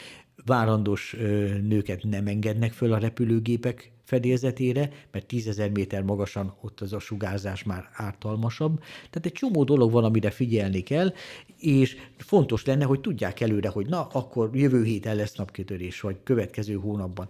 várandós 0.45 1.17
nőket 1.63 2.03
nem 2.03 2.27
engednek 2.27 2.73
föl 2.73 2.93
a 2.93 2.99
repülőgépek 2.99 3.92
fedélzetére, 4.05 4.91
mert 5.11 5.27
tízezer 5.27 5.71
méter 5.71 6.03
magasan 6.03 6.55
ott 6.61 6.81
az 6.81 6.93
a 6.93 6.99
sugárzás 6.99 7.63
már 7.63 7.89
ártalmasabb. 7.93 8.79
Tehát 8.79 9.27
egy 9.27 9.33
csomó 9.33 9.65
dolog 9.65 9.93
van, 9.93 10.05
amire 10.05 10.31
figyelni 10.31 10.81
kell, 10.81 11.13
és 11.59 11.97
fontos 12.17 12.65
lenne, 12.65 12.85
hogy 12.85 13.01
tudják 13.01 13.41
előre, 13.41 13.69
hogy 13.69 13.87
na, 13.87 14.07
akkor 14.07 14.51
jövő 14.53 14.85
héten 14.85 15.17
lesz 15.17 15.35
napkitörés, 15.35 16.01
vagy 16.01 16.17
következő 16.23 16.75
hónapban. 16.75 17.29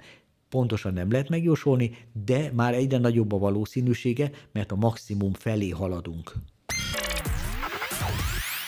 Pontosan 0.48 0.92
nem 0.92 1.10
lehet 1.10 1.28
megjósolni, 1.28 1.96
de 2.24 2.50
már 2.54 2.74
egyre 2.74 2.98
nagyobb 2.98 3.32
a 3.32 3.38
valószínűsége, 3.38 4.30
mert 4.52 4.72
a 4.72 4.76
maximum 4.76 5.32
felé 5.32 5.68
haladunk. 5.68 6.32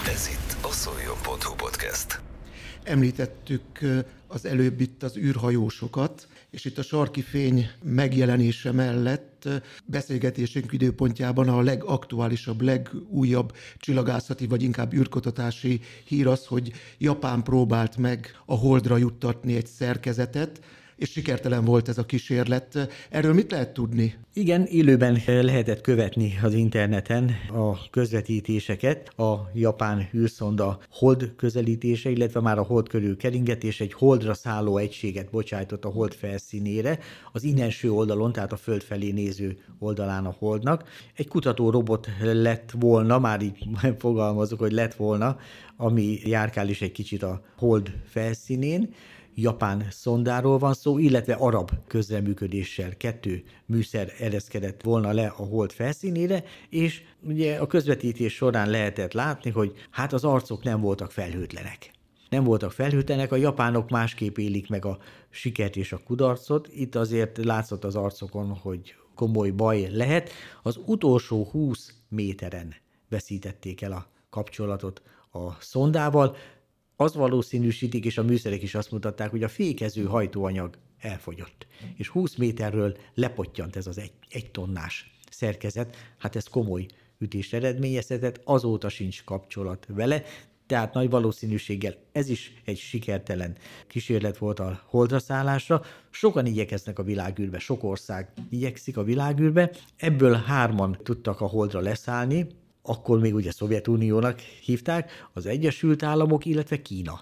Ez 0.07 0.29
itt 0.29 0.65
a 0.65 0.71
szoljon.hu 0.71 1.55
podcast. 1.57 2.21
Említettük 2.83 3.63
az 4.27 4.45
előbb 4.45 4.81
itt 4.81 5.03
az 5.03 5.17
űrhajósokat, 5.17 6.29
és 6.55 6.65
itt 6.65 6.79
a 6.79 6.83
sarki 6.83 7.23
fény 7.23 7.69
megjelenése 7.83 8.73
mellett 8.73 9.49
beszélgetésünk 9.85 10.73
időpontjában 10.73 11.49
a 11.49 11.61
legaktuálisabb, 11.61 12.61
legújabb 12.61 13.53
csillagászati, 13.79 14.47
vagy 14.47 14.63
inkább 14.63 14.93
űrkutatási 14.93 15.81
hír 16.05 16.27
az, 16.27 16.47
hogy 16.47 16.73
Japán 16.99 17.43
próbált 17.43 17.97
meg 17.97 18.37
a 18.47 18.55
Holdra 18.55 18.97
juttatni 18.97 19.57
egy 19.57 19.67
szerkezetet, 19.67 20.61
és 20.97 21.11
sikertelen 21.11 21.65
volt 21.65 21.89
ez 21.89 21.99
a 21.99 22.05
kísérlet. 22.05 22.89
Erről 23.11 23.35
mit 23.35 23.51
lehet 23.51 23.73
tudni? 23.73 24.15
Igen, 24.33 24.65
élőben 24.65 25.23
lehetett 25.27 25.81
követni 25.81 26.39
az 26.43 26.55
interneten 26.55 27.31
a 27.49 27.91
közvetítéseket, 27.91 29.19
a 29.19 29.51
japán 29.55 30.09
űrszonda 30.15 30.79
hold 30.91 31.33
közelítése, 31.37 32.11
illetve 32.11 32.41
már 32.41 32.59
a 32.59 32.63
hold 32.63 32.89
körül 32.89 33.17
keringetés 33.17 33.81
egy 33.81 33.93
holdra 33.93 34.35
szálló 34.35 34.77
egységet 34.77 35.31
bocsájtott 35.31 35.85
a 35.85 35.89
hold 35.91 36.15
felszínére, 36.15 36.99
az 37.33 37.43
innenső 37.43 37.93
oldalon, 37.93 38.33
tehát 38.33 38.53
a 38.53 38.57
föld 38.57 38.83
felé 38.83 39.11
néző 39.11 39.59
oldalán 39.79 40.27
a 40.27 40.35
holdnak. 40.39 40.89
Egy 41.15 41.29
kutató 41.29 41.71
robot 41.71 42.09
lett 42.23 42.71
volna, 42.79 43.19
már 43.19 43.43
így 43.43 43.59
fogalmazok, 43.99 44.59
hogy 44.59 44.73
lett 44.73 44.95
volna, 44.95 45.37
ami 45.77 46.19
járkál 46.25 46.69
is 46.69 46.83
egy 46.83 46.93
kicsit 46.93 47.23
a 47.23 47.43
hold 47.57 47.93
felszínén, 48.07 48.95
japán 49.35 49.87
szondáról 49.91 50.59
van 50.59 50.75
szó, 50.75 50.99
illetve 50.99 51.35
arab 51.35 51.71
közreműködéssel 51.87 52.97
kettő 52.97 53.43
műszer 53.67 54.13
ereszkedett 54.19 54.83
volna 54.83 55.13
le 55.13 55.27
a 55.27 55.45
hold 55.45 55.73
felszínére, 55.73 56.45
és 56.69 57.03
ugye 57.21 57.57
a 57.57 57.67
közvetítés 57.67 58.35
során 58.35 58.71
lehetett 58.71 59.13
látni, 59.13 59.51
hogy 59.51 59.73
hát 59.91 60.13
az 60.13 60.25
arcok 60.25 60.63
nem 60.63 60.81
voltak 60.81 61.13
felhőtlenek 61.13 61.93
nem 62.35 62.45
voltak 62.45 62.73
felhőtlenek, 62.73 63.33
a 63.33 63.37
japánok 63.37 63.91
másképp 63.91 64.39
élik 64.39 64.69
meg 64.69 64.85
a 64.85 64.99
sikert 65.31 65.77
és 65.77 65.93
a 65.93 66.01
kudarcot. 66.05 66.69
Itt 66.73 66.95
azért 66.95 67.45
látszott 67.45 67.85
az 67.85 67.95
arcokon, 67.95 68.49
hogy 68.49 68.95
komoly 69.15 69.51
baj 69.51 69.89
lehet. 69.91 70.31
Az 70.63 70.81
utolsó 70.87 71.49
20 71.51 71.95
méteren 72.09 72.75
veszítették 73.09 73.83
el 73.83 73.93
a 73.93 74.07
kapcsolatot 74.31 75.03
a 75.33 75.53
szondával 75.61 76.37
az 76.97 77.15
valószínűsítik, 77.15 78.05
és 78.05 78.19
a 78.19 78.23
műszerek 78.23 78.63
is 78.63 78.75
azt 78.75 78.91
mutatták, 78.91 79.31
hogy 79.31 79.43
a 79.43 79.49
fékező 79.49 80.05
hajtóanyag 80.05 80.79
elfogyott. 80.99 81.67
És 81.97 82.09
20 82.09 82.37
méterről 82.37 82.97
lepottyant 83.15 83.77
ez 83.77 83.87
az 83.87 83.99
egy, 83.99 84.13
egy 84.29 84.51
tonnás 84.51 85.19
szerkezet, 85.31 85.97
hát 86.19 86.37
ez 86.37 86.47
komoly 86.47 86.87
ütés 87.19 87.53
eredményezhetett, 87.53 88.41
azóta 88.45 88.89
sincs 88.89 89.25
kapcsolat 89.25 89.87
vele, 89.89 90.23
tehát 90.67 90.95
nagy 90.95 91.11
valószínűséggel 91.11 91.95
ez 92.13 92.29
is 92.29 92.63
egy 92.65 92.79
sikertelen 92.79 93.57
kísérlet 93.87 94.39
volt 94.39 94.61
a 94.61 94.81
holdra 94.87 95.19
szállásra. 95.19 95.83
Sokan 96.11 96.47
igyekeznek 96.47 96.99
a 96.99 97.03
világűrbe, 97.03 97.59
sok 97.59 97.85
ország 97.85 98.33
igyekszik 98.51 98.97
a 98.97 99.03
világűrbe, 99.03 99.71
ebből 99.97 100.35
hárman 100.35 100.99
tudtak 101.03 101.41
a 101.41 101.47
holdra 101.47 101.81
leszállni, 101.81 102.47
akkor 102.87 103.21
még 103.21 103.35
ugye 103.35 103.53
Szovjetuniónak 103.53 104.41
hívták, 104.41 105.11
az 105.33 105.47
Egyesült 105.47 106.03
Államok, 106.03 106.45
illetve 106.45 106.83
Kína. 106.83 107.21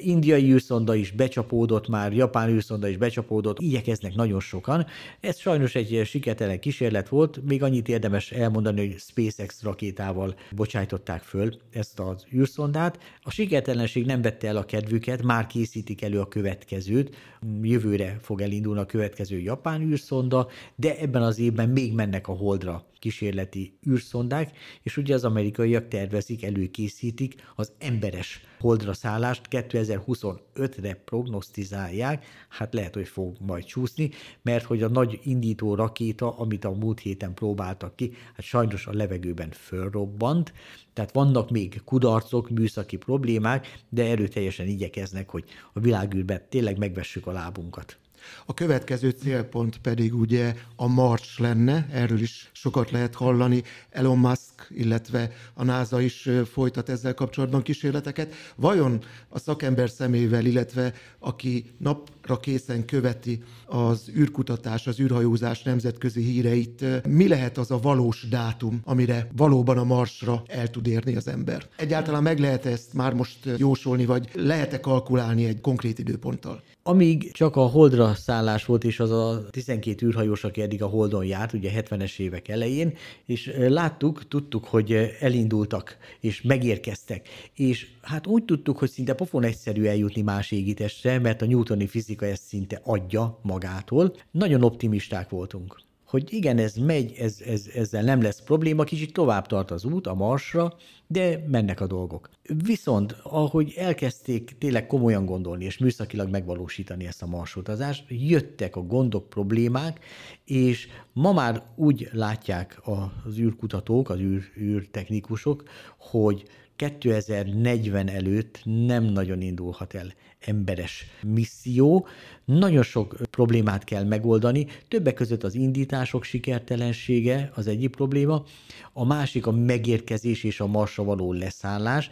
Indiai 0.00 0.52
űrszonda 0.52 0.94
is 0.94 1.10
becsapódott 1.10 1.88
már, 1.88 2.12
japán 2.12 2.48
űrszonda 2.48 2.88
is 2.88 2.96
becsapódott, 2.96 3.60
igyekeznek 3.60 4.14
nagyon 4.14 4.40
sokan. 4.40 4.86
Ez 5.20 5.38
sajnos 5.38 5.74
egy 5.74 6.02
sikertelen 6.04 6.60
kísérlet 6.60 7.08
volt, 7.08 7.40
még 7.44 7.62
annyit 7.62 7.88
érdemes 7.88 8.32
elmondani, 8.32 8.86
hogy 8.86 8.98
SpaceX 8.98 9.62
rakétával 9.62 10.34
bocsájtották 10.54 11.22
föl 11.22 11.54
ezt 11.72 12.00
az 12.00 12.26
űrszondát. 12.34 12.98
A 13.22 13.30
sikertelenség 13.30 14.06
nem 14.06 14.22
vette 14.22 14.48
el 14.48 14.56
a 14.56 14.64
kedvüket, 14.64 15.22
már 15.22 15.46
készítik 15.46 16.02
elő 16.02 16.20
a 16.20 16.28
következőt, 16.28 17.16
jövőre 17.62 18.18
fog 18.20 18.40
elindulni 18.40 18.80
a 18.80 18.86
következő 18.86 19.38
japán 19.38 19.80
űrszonda, 19.80 20.48
de 20.76 20.98
ebben 20.98 21.22
az 21.22 21.38
évben 21.38 21.68
még 21.68 21.94
mennek 21.94 22.28
a 22.28 22.32
Holdra 22.32 22.86
kísérleti 22.98 23.78
űrszondák, 23.88 24.56
és 24.82 24.96
ugye 24.96 25.14
az 25.14 25.24
amerikaiak 25.24 25.88
tervezik, 25.88 26.44
előkészítik 26.44 27.34
az 27.54 27.72
emberes 27.78 28.40
holdra 28.60 28.92
szállást. 28.92 29.46
2025-re 29.50 30.94
prognosztizálják, 30.94 32.26
hát 32.48 32.74
lehet, 32.74 32.94
hogy 32.94 33.08
fog 33.08 33.36
majd 33.40 33.64
csúszni, 33.64 34.10
mert 34.42 34.64
hogy 34.64 34.82
a 34.82 34.88
nagy 34.88 35.20
indító 35.22 35.74
rakéta, 35.74 36.38
amit 36.38 36.64
a 36.64 36.70
múlt 36.70 37.00
héten 37.00 37.34
próbáltak 37.34 37.96
ki, 37.96 38.12
hát 38.34 38.44
sajnos 38.44 38.86
a 38.86 38.92
levegőben 38.92 39.50
fölrobbant, 39.50 40.52
tehát 40.92 41.12
vannak 41.12 41.50
még 41.50 41.80
kudarcok, 41.84 42.50
műszaki 42.50 42.96
problémák, 42.96 43.82
de 43.88 44.04
erőteljesen 44.04 44.66
igyekeznek, 44.66 45.30
hogy 45.30 45.44
a 45.72 45.80
világűrben 45.80 46.42
tényleg 46.48 46.78
megvessük 46.78 47.26
a 47.26 47.32
lábunkat. 47.32 47.98
A 48.46 48.54
következő 48.54 49.10
célpont 49.10 49.78
pedig 49.78 50.14
ugye 50.14 50.54
a 50.76 50.86
Mars 50.86 51.38
lenne, 51.38 51.88
erről 51.92 52.20
is 52.20 52.50
sokat 52.52 52.90
lehet 52.90 53.14
hallani. 53.14 53.62
Elon 53.90 54.18
Musk, 54.18 54.57
illetve 54.70 55.30
a 55.54 55.64
NASA 55.64 56.00
is 56.00 56.28
folytat 56.52 56.88
ezzel 56.88 57.14
kapcsolatban 57.14 57.62
kísérleteket. 57.62 58.34
Vajon 58.56 59.00
a 59.28 59.38
szakember 59.38 59.90
szemével, 59.90 60.44
illetve 60.44 60.92
aki 61.18 61.64
napra 61.78 62.36
készen 62.36 62.84
követi 62.84 63.42
az 63.66 64.10
űrkutatás, 64.16 64.86
az 64.86 65.00
űrhajózás 65.00 65.62
nemzetközi 65.62 66.22
híreit, 66.22 67.06
mi 67.06 67.28
lehet 67.28 67.58
az 67.58 67.70
a 67.70 67.78
valós 67.78 68.26
dátum, 68.28 68.80
amire 68.84 69.28
valóban 69.36 69.78
a 69.78 69.84
Marsra 69.84 70.42
el 70.46 70.70
tud 70.70 70.86
érni 70.86 71.16
az 71.16 71.28
ember? 71.28 71.66
Egyáltalán 71.76 72.22
meg 72.22 72.38
lehet 72.38 72.66
ezt 72.66 72.92
már 72.92 73.12
most 73.12 73.38
jósolni, 73.56 74.04
vagy 74.04 74.28
lehet-e 74.34 74.80
kalkulálni 74.80 75.44
egy 75.44 75.60
konkrét 75.60 75.98
időponttal? 75.98 76.62
Amíg 76.82 77.32
csak 77.32 77.56
a 77.56 77.66
Holdra 77.66 78.14
szállás 78.14 78.64
volt, 78.64 78.84
és 78.84 79.00
az 79.00 79.10
a 79.10 79.46
12 79.50 80.06
űrhajós, 80.06 80.44
aki 80.44 80.62
eddig 80.62 80.82
a 80.82 80.86
Holdon 80.86 81.24
járt, 81.24 81.52
ugye 81.52 81.70
70-es 81.74 82.18
évek 82.18 82.48
elején, 82.48 82.94
és 83.26 83.52
láttuk, 83.68 84.28
tudtuk, 84.28 84.47
hogy 84.54 84.92
elindultak, 85.20 85.96
és 86.20 86.42
megérkeztek. 86.42 87.28
És 87.54 87.86
hát 88.02 88.26
úgy 88.26 88.44
tudtuk, 88.44 88.78
hogy 88.78 88.90
szinte 88.90 89.14
pofon 89.14 89.44
egyszerű 89.44 89.84
eljutni 89.84 90.22
más 90.22 90.50
égitestre, 90.50 91.18
mert 91.18 91.42
a 91.42 91.46
newtoni 91.46 91.86
fizika 91.86 92.26
ezt 92.26 92.42
szinte 92.42 92.80
adja 92.84 93.38
magától. 93.42 94.14
Nagyon 94.30 94.62
optimisták 94.62 95.28
voltunk 95.28 95.86
hogy 96.08 96.32
igen, 96.32 96.58
ez 96.58 96.74
megy, 96.74 97.12
ez, 97.18 97.40
ez, 97.46 97.66
ezzel 97.74 98.02
nem 98.02 98.22
lesz 98.22 98.42
probléma, 98.42 98.84
kicsit 98.84 99.12
tovább 99.12 99.46
tart 99.46 99.70
az 99.70 99.84
út 99.84 100.06
a 100.06 100.14
Marsra, 100.14 100.76
de 101.06 101.44
mennek 101.46 101.80
a 101.80 101.86
dolgok. 101.86 102.30
Viszont, 102.64 103.16
ahogy 103.22 103.74
elkezdték 103.76 104.56
tényleg 104.58 104.86
komolyan 104.86 105.24
gondolni 105.24 105.64
és 105.64 105.78
műszakilag 105.78 106.30
megvalósítani 106.30 107.06
ezt 107.06 107.22
a 107.22 107.26
marsutazást, 107.26 108.04
jöttek 108.08 108.76
a 108.76 108.82
gondok, 108.82 109.28
problémák, 109.28 110.04
és 110.44 110.88
ma 111.12 111.32
már 111.32 111.62
úgy 111.76 112.08
látják 112.12 112.80
az 112.84 113.38
űrkutatók, 113.38 114.10
az 114.10 114.18
űr, 114.18 114.42
űrtechnikusok, 114.58 115.62
hogy 115.98 116.44
2040 116.78 118.08
előtt 118.08 118.60
nem 118.64 119.04
nagyon 119.04 119.40
indulhat 119.40 119.94
el 119.94 120.12
emberes 120.40 121.04
misszió. 121.22 122.06
Nagyon 122.44 122.82
sok 122.82 123.16
problémát 123.30 123.84
kell 123.84 124.04
megoldani, 124.04 124.66
többek 124.88 125.14
között 125.14 125.44
az 125.44 125.54
indítások 125.54 126.24
sikertelensége 126.24 127.50
az 127.54 127.66
egyik 127.66 127.90
probléma, 127.90 128.44
a 128.92 129.04
másik 129.04 129.46
a 129.46 129.50
megérkezés 129.50 130.44
és 130.44 130.60
a 130.60 130.66
marsra 130.66 131.04
való 131.04 131.32
leszállás. 131.32 132.10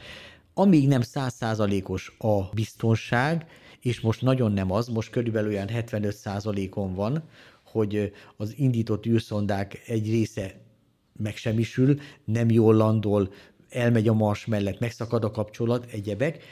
Amíg 0.54 0.88
nem 0.88 1.00
százszázalékos 1.00 2.16
a 2.18 2.42
biztonság, 2.54 3.46
és 3.80 4.00
most 4.00 4.22
nagyon 4.22 4.52
nem 4.52 4.72
az, 4.72 4.88
most 4.88 5.10
körülbelül 5.10 5.50
olyan 5.50 5.68
75 5.68 6.14
százalékon 6.16 6.94
van, 6.94 7.22
hogy 7.64 8.12
az 8.36 8.54
indított 8.56 9.06
űrszondák 9.06 9.82
egy 9.86 10.10
része 10.10 10.60
megsemmisül, 11.18 11.98
nem 12.24 12.50
jól 12.50 12.74
landol, 12.74 13.32
elmegy 13.76 14.08
a 14.08 14.12
mars 14.12 14.46
mellett, 14.46 14.78
megszakad 14.78 15.24
a 15.24 15.30
kapcsolat, 15.30 15.86
egyebek. 15.90 16.42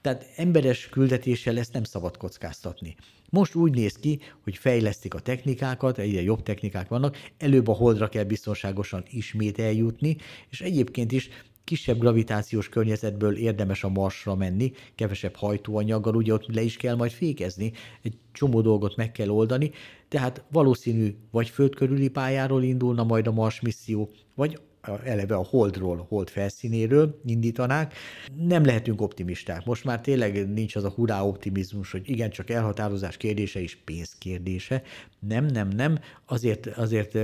Tehát 0.00 0.26
emberes 0.36 0.88
küldetéssel 0.88 1.58
ezt 1.58 1.72
nem 1.72 1.84
szabad 1.84 2.16
kockáztatni. 2.16 2.96
Most 3.30 3.54
úgy 3.54 3.74
néz 3.74 3.94
ki, 3.94 4.20
hogy 4.42 4.56
fejlesztik 4.56 5.14
a 5.14 5.20
technikákat, 5.20 5.98
egyre 5.98 6.22
jobb 6.22 6.42
technikák 6.42 6.88
vannak, 6.88 7.16
előbb 7.38 7.68
a 7.68 7.72
holdra 7.72 8.08
kell 8.08 8.24
biztonságosan 8.24 9.02
ismét 9.10 9.58
eljutni, 9.58 10.16
és 10.50 10.60
egyébként 10.60 11.12
is 11.12 11.28
kisebb 11.64 11.98
gravitációs 11.98 12.68
környezetből 12.68 13.36
érdemes 13.36 13.84
a 13.84 13.88
Marsra 13.88 14.34
menni, 14.34 14.72
kevesebb 14.94 15.34
hajtóanyaggal, 15.34 16.14
ugye 16.14 16.32
ott 16.32 16.54
le 16.54 16.62
is 16.62 16.76
kell 16.76 16.94
majd 16.94 17.10
fékezni, 17.10 17.72
egy 18.02 18.14
csomó 18.32 18.60
dolgot 18.60 18.96
meg 18.96 19.12
kell 19.12 19.28
oldani, 19.28 19.70
tehát 20.08 20.42
valószínű 20.52 21.16
vagy 21.30 21.48
földkörüli 21.48 22.08
pályáról 22.08 22.62
indulna 22.62 23.04
majd 23.04 23.26
a 23.26 23.32
Mars 23.32 23.60
misszió, 23.60 24.10
vagy 24.34 24.60
eleve 25.04 25.34
a 25.34 25.44
holdról, 25.44 26.06
hold 26.08 26.28
felszínéről 26.28 27.20
indítanák. 27.24 27.94
Nem 28.36 28.64
lehetünk 28.64 29.00
optimisták. 29.00 29.64
Most 29.64 29.84
már 29.84 30.00
tényleg 30.00 30.52
nincs 30.52 30.76
az 30.76 30.84
a 30.84 30.90
hurrá 30.90 31.22
optimizmus, 31.22 31.90
hogy 31.90 32.10
igen, 32.10 32.30
csak 32.30 32.50
elhatározás 32.50 33.16
kérdése 33.16 33.60
és 33.60 33.76
pénz 33.84 34.16
kérdése. 34.18 34.82
Nem, 35.18 35.46
nem, 35.46 35.68
nem. 35.68 35.98
Azért, 36.26 36.66
azért 36.66 37.18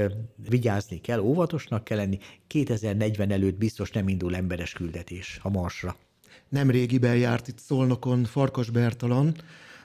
vigyázni 0.48 1.00
kell, 1.00 1.20
óvatosnak 1.20 1.84
kell 1.84 1.98
lenni. 1.98 2.18
2040 2.46 3.30
előtt 3.30 3.58
biztos 3.58 3.90
nem 3.90 4.08
indul 4.08 4.36
emberes 4.36 4.72
küldetés 4.72 5.38
a 5.42 5.48
Marsra. 5.48 5.96
Nem 6.48 6.70
régiben 6.70 7.16
járt 7.16 7.48
itt 7.48 7.58
Szolnokon 7.58 8.24
Farkas 8.24 8.70
Bertalan, 8.70 9.34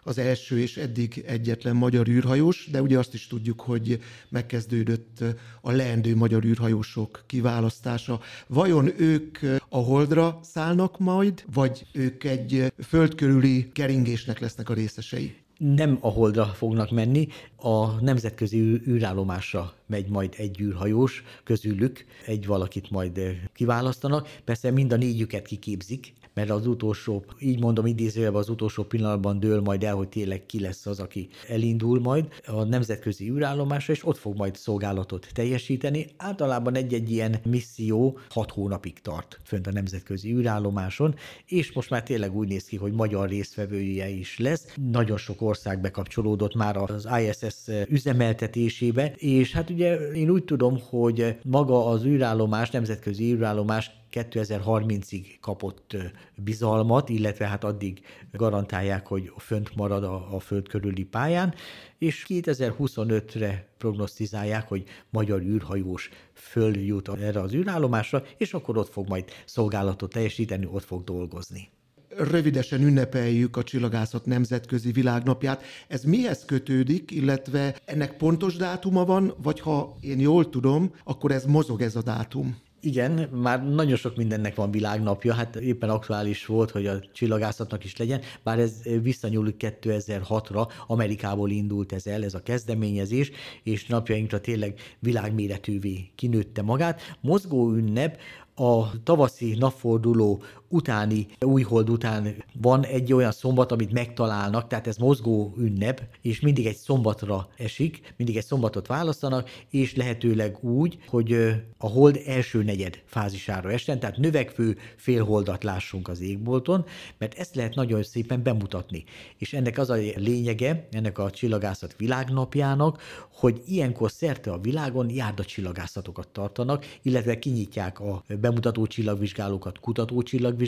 az 0.10 0.18
első 0.18 0.60
és 0.60 0.78
eddig 0.78 1.24
egyetlen 1.28 1.76
magyar 1.76 2.08
űrhajós, 2.08 2.68
de 2.72 2.82
ugye 2.82 2.98
azt 2.98 3.14
is 3.14 3.28
tudjuk, 3.28 3.62
hogy 3.62 4.00
megkezdődött 4.30 5.24
a 5.62 5.72
leendő 5.72 6.16
magyar 6.16 6.44
űrhajósok 6.44 7.24
kiválasztása. 7.28 8.20
Vajon 8.48 9.02
ők 9.02 9.38
a 9.70 9.78
Holdra 9.78 10.40
szállnak 10.44 11.00
majd, 11.00 11.44
vagy 11.54 11.86
ők 11.92 12.24
egy 12.24 12.74
földkörüli 12.84 13.70
keringésnek 13.74 14.40
lesznek 14.40 14.70
a 14.70 14.74
részesei? 14.74 15.36
nem 15.60 15.98
a 16.02 16.08
holdra 16.08 16.46
fognak 16.46 16.92
menni, 16.92 17.28
a 17.56 18.02
nemzetközi 18.02 18.82
űrállomásra 18.88 19.74
megy 19.86 20.10
majd 20.10 20.34
egy 20.38 20.60
űrhajós 20.60 21.24
közülük, 21.44 22.06
egy 22.26 22.46
valakit 22.46 22.90
majd 22.90 23.20
kiválasztanak. 23.54 24.30
Persze 24.44 24.72
mind 24.72 24.94
a 24.94 24.96
négyüket 24.96 25.46
kiképzik, 25.46 26.14
mert 26.40 26.52
az 26.52 26.68
utolsó, 26.68 27.24
így 27.40 27.60
mondom 27.60 27.86
idézőjelben 27.86 28.42
az 28.42 28.50
utolsó 28.50 28.84
pillanatban 28.84 29.40
dől 29.40 29.62
majd 29.62 29.84
el, 29.84 29.96
hogy 29.96 30.08
tényleg 30.10 30.46
ki 30.46 30.60
lesz 30.60 30.86
az, 30.86 31.00
aki 31.00 31.30
elindul 31.48 32.00
majd 32.00 32.28
a 32.46 32.64
nemzetközi 32.64 33.30
űrállomásra, 33.30 33.94
és 33.94 34.06
ott 34.06 34.18
fog 34.18 34.36
majd 34.36 34.56
szolgálatot 34.56 35.28
teljesíteni. 35.34 36.08
Általában 36.18 36.76
egy-egy 36.76 37.12
ilyen 37.12 37.36
misszió 37.46 38.18
hat 38.30 38.52
hónapig 38.52 39.02
tart 39.02 39.40
fönt 39.44 39.68
a 39.68 39.72
nemzetközi 39.72 40.34
űrállomáson, 40.34 41.16
és 41.46 41.72
most 41.72 41.90
már 41.90 42.04
tényleg 42.04 42.36
úgy 42.36 42.48
néz 42.48 42.66
ki, 42.66 42.76
hogy 42.76 42.92
magyar 42.92 43.30
résztvevője 43.30 44.10
is 44.10 44.38
lesz. 44.38 44.74
Nagyon 44.92 45.18
sok 45.18 45.42
ország 45.42 45.82
bekapcsolódott 45.82 46.56
már 46.56 46.78
az 46.78 47.08
ISS 47.22 47.68
üzemeltetésébe, 47.88 49.14
és 49.16 49.52
hát 49.52 49.70
ugye 49.70 49.96
én 49.96 50.30
úgy 50.30 50.44
tudom, 50.44 50.80
hogy 50.90 51.36
maga 51.44 51.86
az 51.86 52.06
űrállomás, 52.06 52.70
nemzetközi 52.70 53.34
űrállomás 53.34 53.92
2030-ig 54.12 55.26
kapott 55.42 55.98
bizalmat, 56.36 57.10
illetve 57.10 57.48
hát 57.48 57.64
addig 57.64 58.02
garantálják, 58.32 59.08
hogy 59.08 59.32
fönt 59.38 59.76
marad 59.76 60.04
a, 60.04 60.36
a 60.36 60.40
föld 60.40 60.68
körüli 60.68 61.04
pályán, 61.04 61.54
és 61.98 62.26
2025-re 62.30 63.68
prognosztizálják, 63.78 64.68
hogy 64.68 64.84
magyar 65.10 65.42
űrhajós 65.42 66.10
följut 66.34 67.10
erre 67.10 67.42
az 67.42 67.54
űrállomásra, 67.54 68.24
és 68.38 68.54
akkor 68.54 68.78
ott 68.78 68.92
fog 68.92 69.08
majd 69.08 69.26
szolgálatot 69.46 70.14
teljesíteni, 70.14 70.68
ott 70.72 70.84
fog 70.84 71.04
dolgozni 71.04 71.70
rövidesen 72.18 72.82
ünnepeljük 72.82 73.58
a 73.58 73.64
csillagászat 73.64 74.26
nemzetközi 74.26 74.92
világnapját. 74.92 75.64
Ez 75.88 76.04
mihez 76.04 76.46
kötődik, 76.46 77.12
illetve 77.12 77.76
ennek 77.86 78.18
pontos 78.18 78.56
dátuma 78.56 79.06
van, 79.06 79.34
vagy 79.42 79.60
ha 79.60 79.98
én 80.00 80.20
jól 80.20 80.50
tudom, 80.50 80.92
akkor 81.04 81.32
ez 81.32 81.46
mozog 81.46 81.82
ez 81.82 81.96
a 81.96 82.02
dátum? 82.02 82.58
Igen, 82.82 83.30
már 83.32 83.70
nagyon 83.70 83.96
sok 83.96 84.16
mindennek 84.16 84.56
van 84.56 84.72
világnapja, 84.72 85.34
hát 85.34 85.56
éppen 85.56 85.90
aktuális 85.90 86.46
volt, 86.46 86.72
hogy 86.72 86.88
a 86.88 87.00
csillagászatnak 87.14 87.84
is 87.84 87.98
legyen, 87.98 88.22
bár 88.44 88.60
ez 88.60 88.74
visszanyúlik 89.02 89.56
2006-ra, 89.82 90.72
Amerikából 90.88 91.50
indult 91.50 91.92
ez 91.92 92.08
el, 92.08 92.24
ez 92.24 92.34
a 92.34 92.42
kezdeményezés, 92.42 93.32
és 93.64 93.86
napjainkra 93.86 94.42
tényleg 94.42 94.80
világméretűvé 95.00 96.12
kinőtte 96.16 96.62
magát. 96.62 97.02
Mozgó 97.22 97.72
ünnep 97.72 98.18
a 98.56 99.04
tavaszi 99.04 99.56
napforduló 99.58 100.44
utáni, 100.70 101.28
újhold 101.40 101.90
után 101.90 102.36
van 102.62 102.86
egy 102.86 103.14
olyan 103.14 103.32
szombat, 103.32 103.72
amit 103.72 103.92
megtalálnak, 103.92 104.68
tehát 104.68 104.88
ez 104.88 104.98
mozgó 104.98 105.54
ünnep, 105.58 106.02
és 106.22 106.40
mindig 106.40 106.66
egy 106.66 106.76
szombatra 106.76 107.50
esik, 107.58 108.14
mindig 108.18 108.38
egy 108.38 108.46
szombatot 108.46 108.88
választanak, 108.88 109.50
és 109.70 109.96
lehetőleg 109.96 110.64
úgy, 110.64 110.98
hogy 111.08 111.34
a 111.78 111.88
hold 111.88 112.22
első 112.26 112.64
negyed 112.64 113.02
fázisára 113.06 113.72
essen, 113.72 114.00
tehát 114.00 114.18
növekvő 114.18 114.78
félholdat 114.96 115.64
lássunk 115.64 116.08
az 116.08 116.22
égbolton, 116.22 116.86
mert 117.18 117.34
ezt 117.34 117.56
lehet 117.56 117.76
nagyon 117.76 118.04
szépen 118.04 118.44
bemutatni. 118.44 119.04
És 119.38 119.54
ennek 119.54 119.78
az 119.78 119.90
a 119.90 119.96
lényege, 120.16 120.88
ennek 120.92 121.18
a 121.18 121.30
csillagászat 121.30 121.96
világnapjának, 121.98 123.02
hogy 123.34 123.62
ilyenkor 123.66 124.12
szerte 124.12 124.52
a 124.52 124.60
világon 124.60 125.10
járdacsillagászatot 125.10 126.28
tartanak, 126.28 126.86
illetve 127.02 127.40
kinyitják 127.40 128.00
a 128.00 128.24
bemutató 128.40 128.88
csillagvizsgálókat, 128.88 129.80
kutató 129.80 130.24
csillagvizsgálókat, 130.24 130.59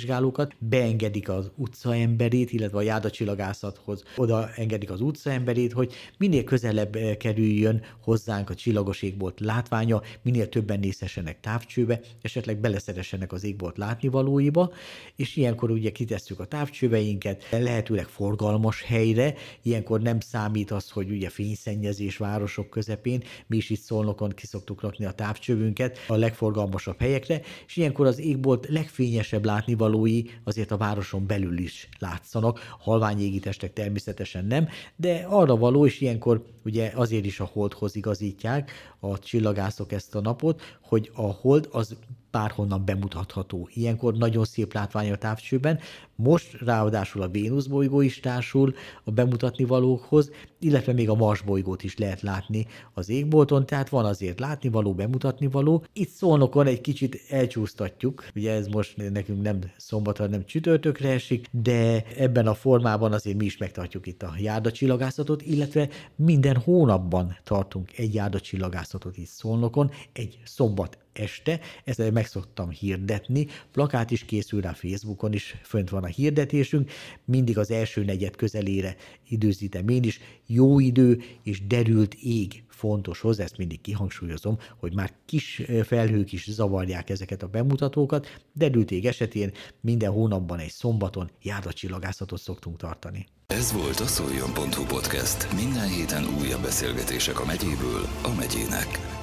beengedik 0.59 1.29
az 1.29 1.51
utcaemberét, 1.55 2.51
illetve 2.51 2.77
a 2.77 2.81
járdacsillagásathoz 2.81 4.03
oda 4.15 4.49
engedik 4.55 4.91
az 4.91 5.01
utcaemberét, 5.01 5.71
hogy 5.71 5.93
minél 6.17 6.43
közelebb 6.43 6.95
eh, 6.95 7.15
kerüljön 7.15 7.81
hozzánk 8.01 8.49
a 8.49 8.55
csillagos 8.55 9.01
égbolt 9.01 9.39
látványa, 9.39 10.01
minél 10.21 10.49
többen 10.49 10.79
nézhessenek 10.79 11.39
távcsőbe, 11.39 11.99
esetleg 12.21 12.59
beleszeressenek 12.59 13.31
az 13.31 13.43
égbolt 13.43 13.77
látnivalóiba, 13.77 14.73
és 15.15 15.35
ilyenkor 15.35 15.71
ugye 15.71 15.91
kitesszük 15.91 16.39
a 16.39 16.45
távcsőveinket, 16.45 17.43
lehetőleg 17.51 18.05
forgalmas 18.05 18.83
helyre, 18.83 19.33
ilyenkor 19.61 20.01
nem 20.01 20.19
számít 20.19 20.71
az, 20.71 20.89
hogy 20.89 21.09
ugye 21.09 21.29
fényszennyezés 21.29 22.17
városok 22.17 22.69
közepén, 22.69 23.23
mi 23.47 23.57
is 23.57 23.69
itt 23.69 23.79
Szolnokon 23.79 24.29
kiszoktuk 24.29 24.81
rakni 24.81 25.05
a 25.05 25.11
távcsövünket 25.11 25.97
a 26.07 26.15
legforgalmasabb 26.15 26.99
helyekre, 26.99 27.41
és 27.67 27.77
ilyenkor 27.77 28.05
az 28.05 28.19
égbolt 28.19 28.67
legfényesebb 28.69 29.45
látnivalói 29.81 30.23
azért 30.43 30.71
a 30.71 30.77
városon 30.77 31.27
belül 31.27 31.57
is 31.57 31.89
látszanak, 31.99 32.59
halvány 32.79 33.19
égitestek 33.19 33.73
természetesen 33.73 34.45
nem, 34.45 34.67
de 34.95 35.25
arra 35.29 35.55
való, 35.55 35.85
és 35.85 36.01
ilyenkor 36.01 36.45
ugye 36.65 36.91
azért 36.95 37.25
is 37.25 37.39
a 37.39 37.49
holdhoz 37.53 37.95
igazítják 37.95 38.71
a 38.99 39.19
csillagászok 39.19 39.91
ezt 39.91 40.15
a 40.15 40.21
napot, 40.21 40.61
hogy 40.81 41.11
a 41.13 41.21
hold 41.21 41.67
az 41.71 41.95
bárhonnan 42.31 42.85
bemutatható. 42.85 43.69
Ilyenkor 43.73 44.13
nagyon 44.13 44.45
szép 44.45 44.73
látvány 44.73 45.11
a 45.11 45.15
távcsőben, 45.15 45.79
most 46.23 46.61
ráadásul 46.61 47.21
a 47.21 47.27
Vénusz 47.27 47.65
bolygó 47.65 48.01
is 48.01 48.19
társul 48.19 48.73
a 49.03 49.11
bemutatni 49.11 49.63
valókhoz, 49.63 50.31
illetve 50.59 50.93
még 50.93 51.09
a 51.09 51.15
Mars 51.15 51.41
bolygót 51.41 51.83
is 51.83 51.97
lehet 51.97 52.21
látni 52.21 52.65
az 52.93 53.09
égbolton, 53.09 53.65
tehát 53.65 53.89
van 53.89 54.05
azért 54.05 54.39
látni 54.39 54.69
való, 54.69 54.93
bemutatni 54.93 55.47
való. 55.47 55.83
Itt 55.93 56.09
szólnokon 56.09 56.67
egy 56.67 56.81
kicsit 56.81 57.21
elcsúsztatjuk, 57.29 58.25
ugye 58.35 58.51
ez 58.51 58.67
most 58.67 59.11
nekünk 59.11 59.41
nem 59.41 59.59
szombatra, 59.77 60.27
nem 60.27 60.45
csütörtökre 60.45 61.09
esik, 61.09 61.47
de 61.51 62.03
ebben 62.17 62.47
a 62.47 62.53
formában 62.53 63.13
azért 63.13 63.37
mi 63.37 63.45
is 63.45 63.57
megtartjuk 63.57 64.07
itt 64.07 64.23
a 64.23 64.33
járdacsillagászatot, 64.39 65.41
illetve 65.41 65.89
minden 66.15 66.57
hónapban 66.57 67.37
tartunk 67.43 67.97
egy 67.97 68.13
járdacsillagászatot 68.13 69.17
itt 69.17 69.27
szolnokon, 69.27 69.91
egy 70.13 70.39
szombat 70.43 70.97
este, 71.13 71.59
ezt 71.83 72.11
meg 72.11 72.25
szoktam 72.25 72.69
hirdetni, 72.69 73.47
plakát 73.71 74.11
is 74.11 74.25
készül 74.25 74.61
rá 74.61 74.73
Facebookon 74.73 75.33
is, 75.33 75.55
fönt 75.63 75.89
van 75.89 76.03
a 76.03 76.07
hirdetésünk, 76.11 76.91
mindig 77.25 77.57
az 77.57 77.71
első 77.71 78.03
negyed 78.03 78.35
közelére 78.35 78.95
időzítem 79.27 79.87
én 79.87 80.03
is, 80.03 80.19
jó 80.45 80.79
idő 80.79 81.21
és 81.43 81.67
derült 81.67 82.13
ég 82.13 82.63
fontos 82.81 83.19
hozzá, 83.19 83.43
ezt 83.43 83.57
mindig 83.57 83.81
kihangsúlyozom, 83.81 84.57
hogy 84.77 84.93
már 84.93 85.13
kis 85.25 85.61
felhők 85.83 86.31
is 86.31 86.51
zavarják 86.51 87.09
ezeket 87.09 87.43
a 87.43 87.47
bemutatókat, 87.47 88.27
derült 88.53 88.91
ég 88.91 89.05
esetén 89.05 89.51
minden 89.81 90.11
hónapban 90.11 90.59
egy 90.59 90.71
szombaton 90.71 91.29
járdacsillagászatot 91.41 92.39
szoktunk 92.39 92.77
tartani. 92.77 93.25
Ez 93.47 93.71
volt 93.71 93.99
a 93.99 94.05
szoljon.hu 94.05 94.85
podcast. 94.85 95.53
Minden 95.53 95.87
héten 95.87 96.23
újabb 96.41 96.61
beszélgetések 96.61 97.39
a 97.39 97.45
megyéből 97.45 98.03
a 98.23 98.35
megyének. 98.37 99.20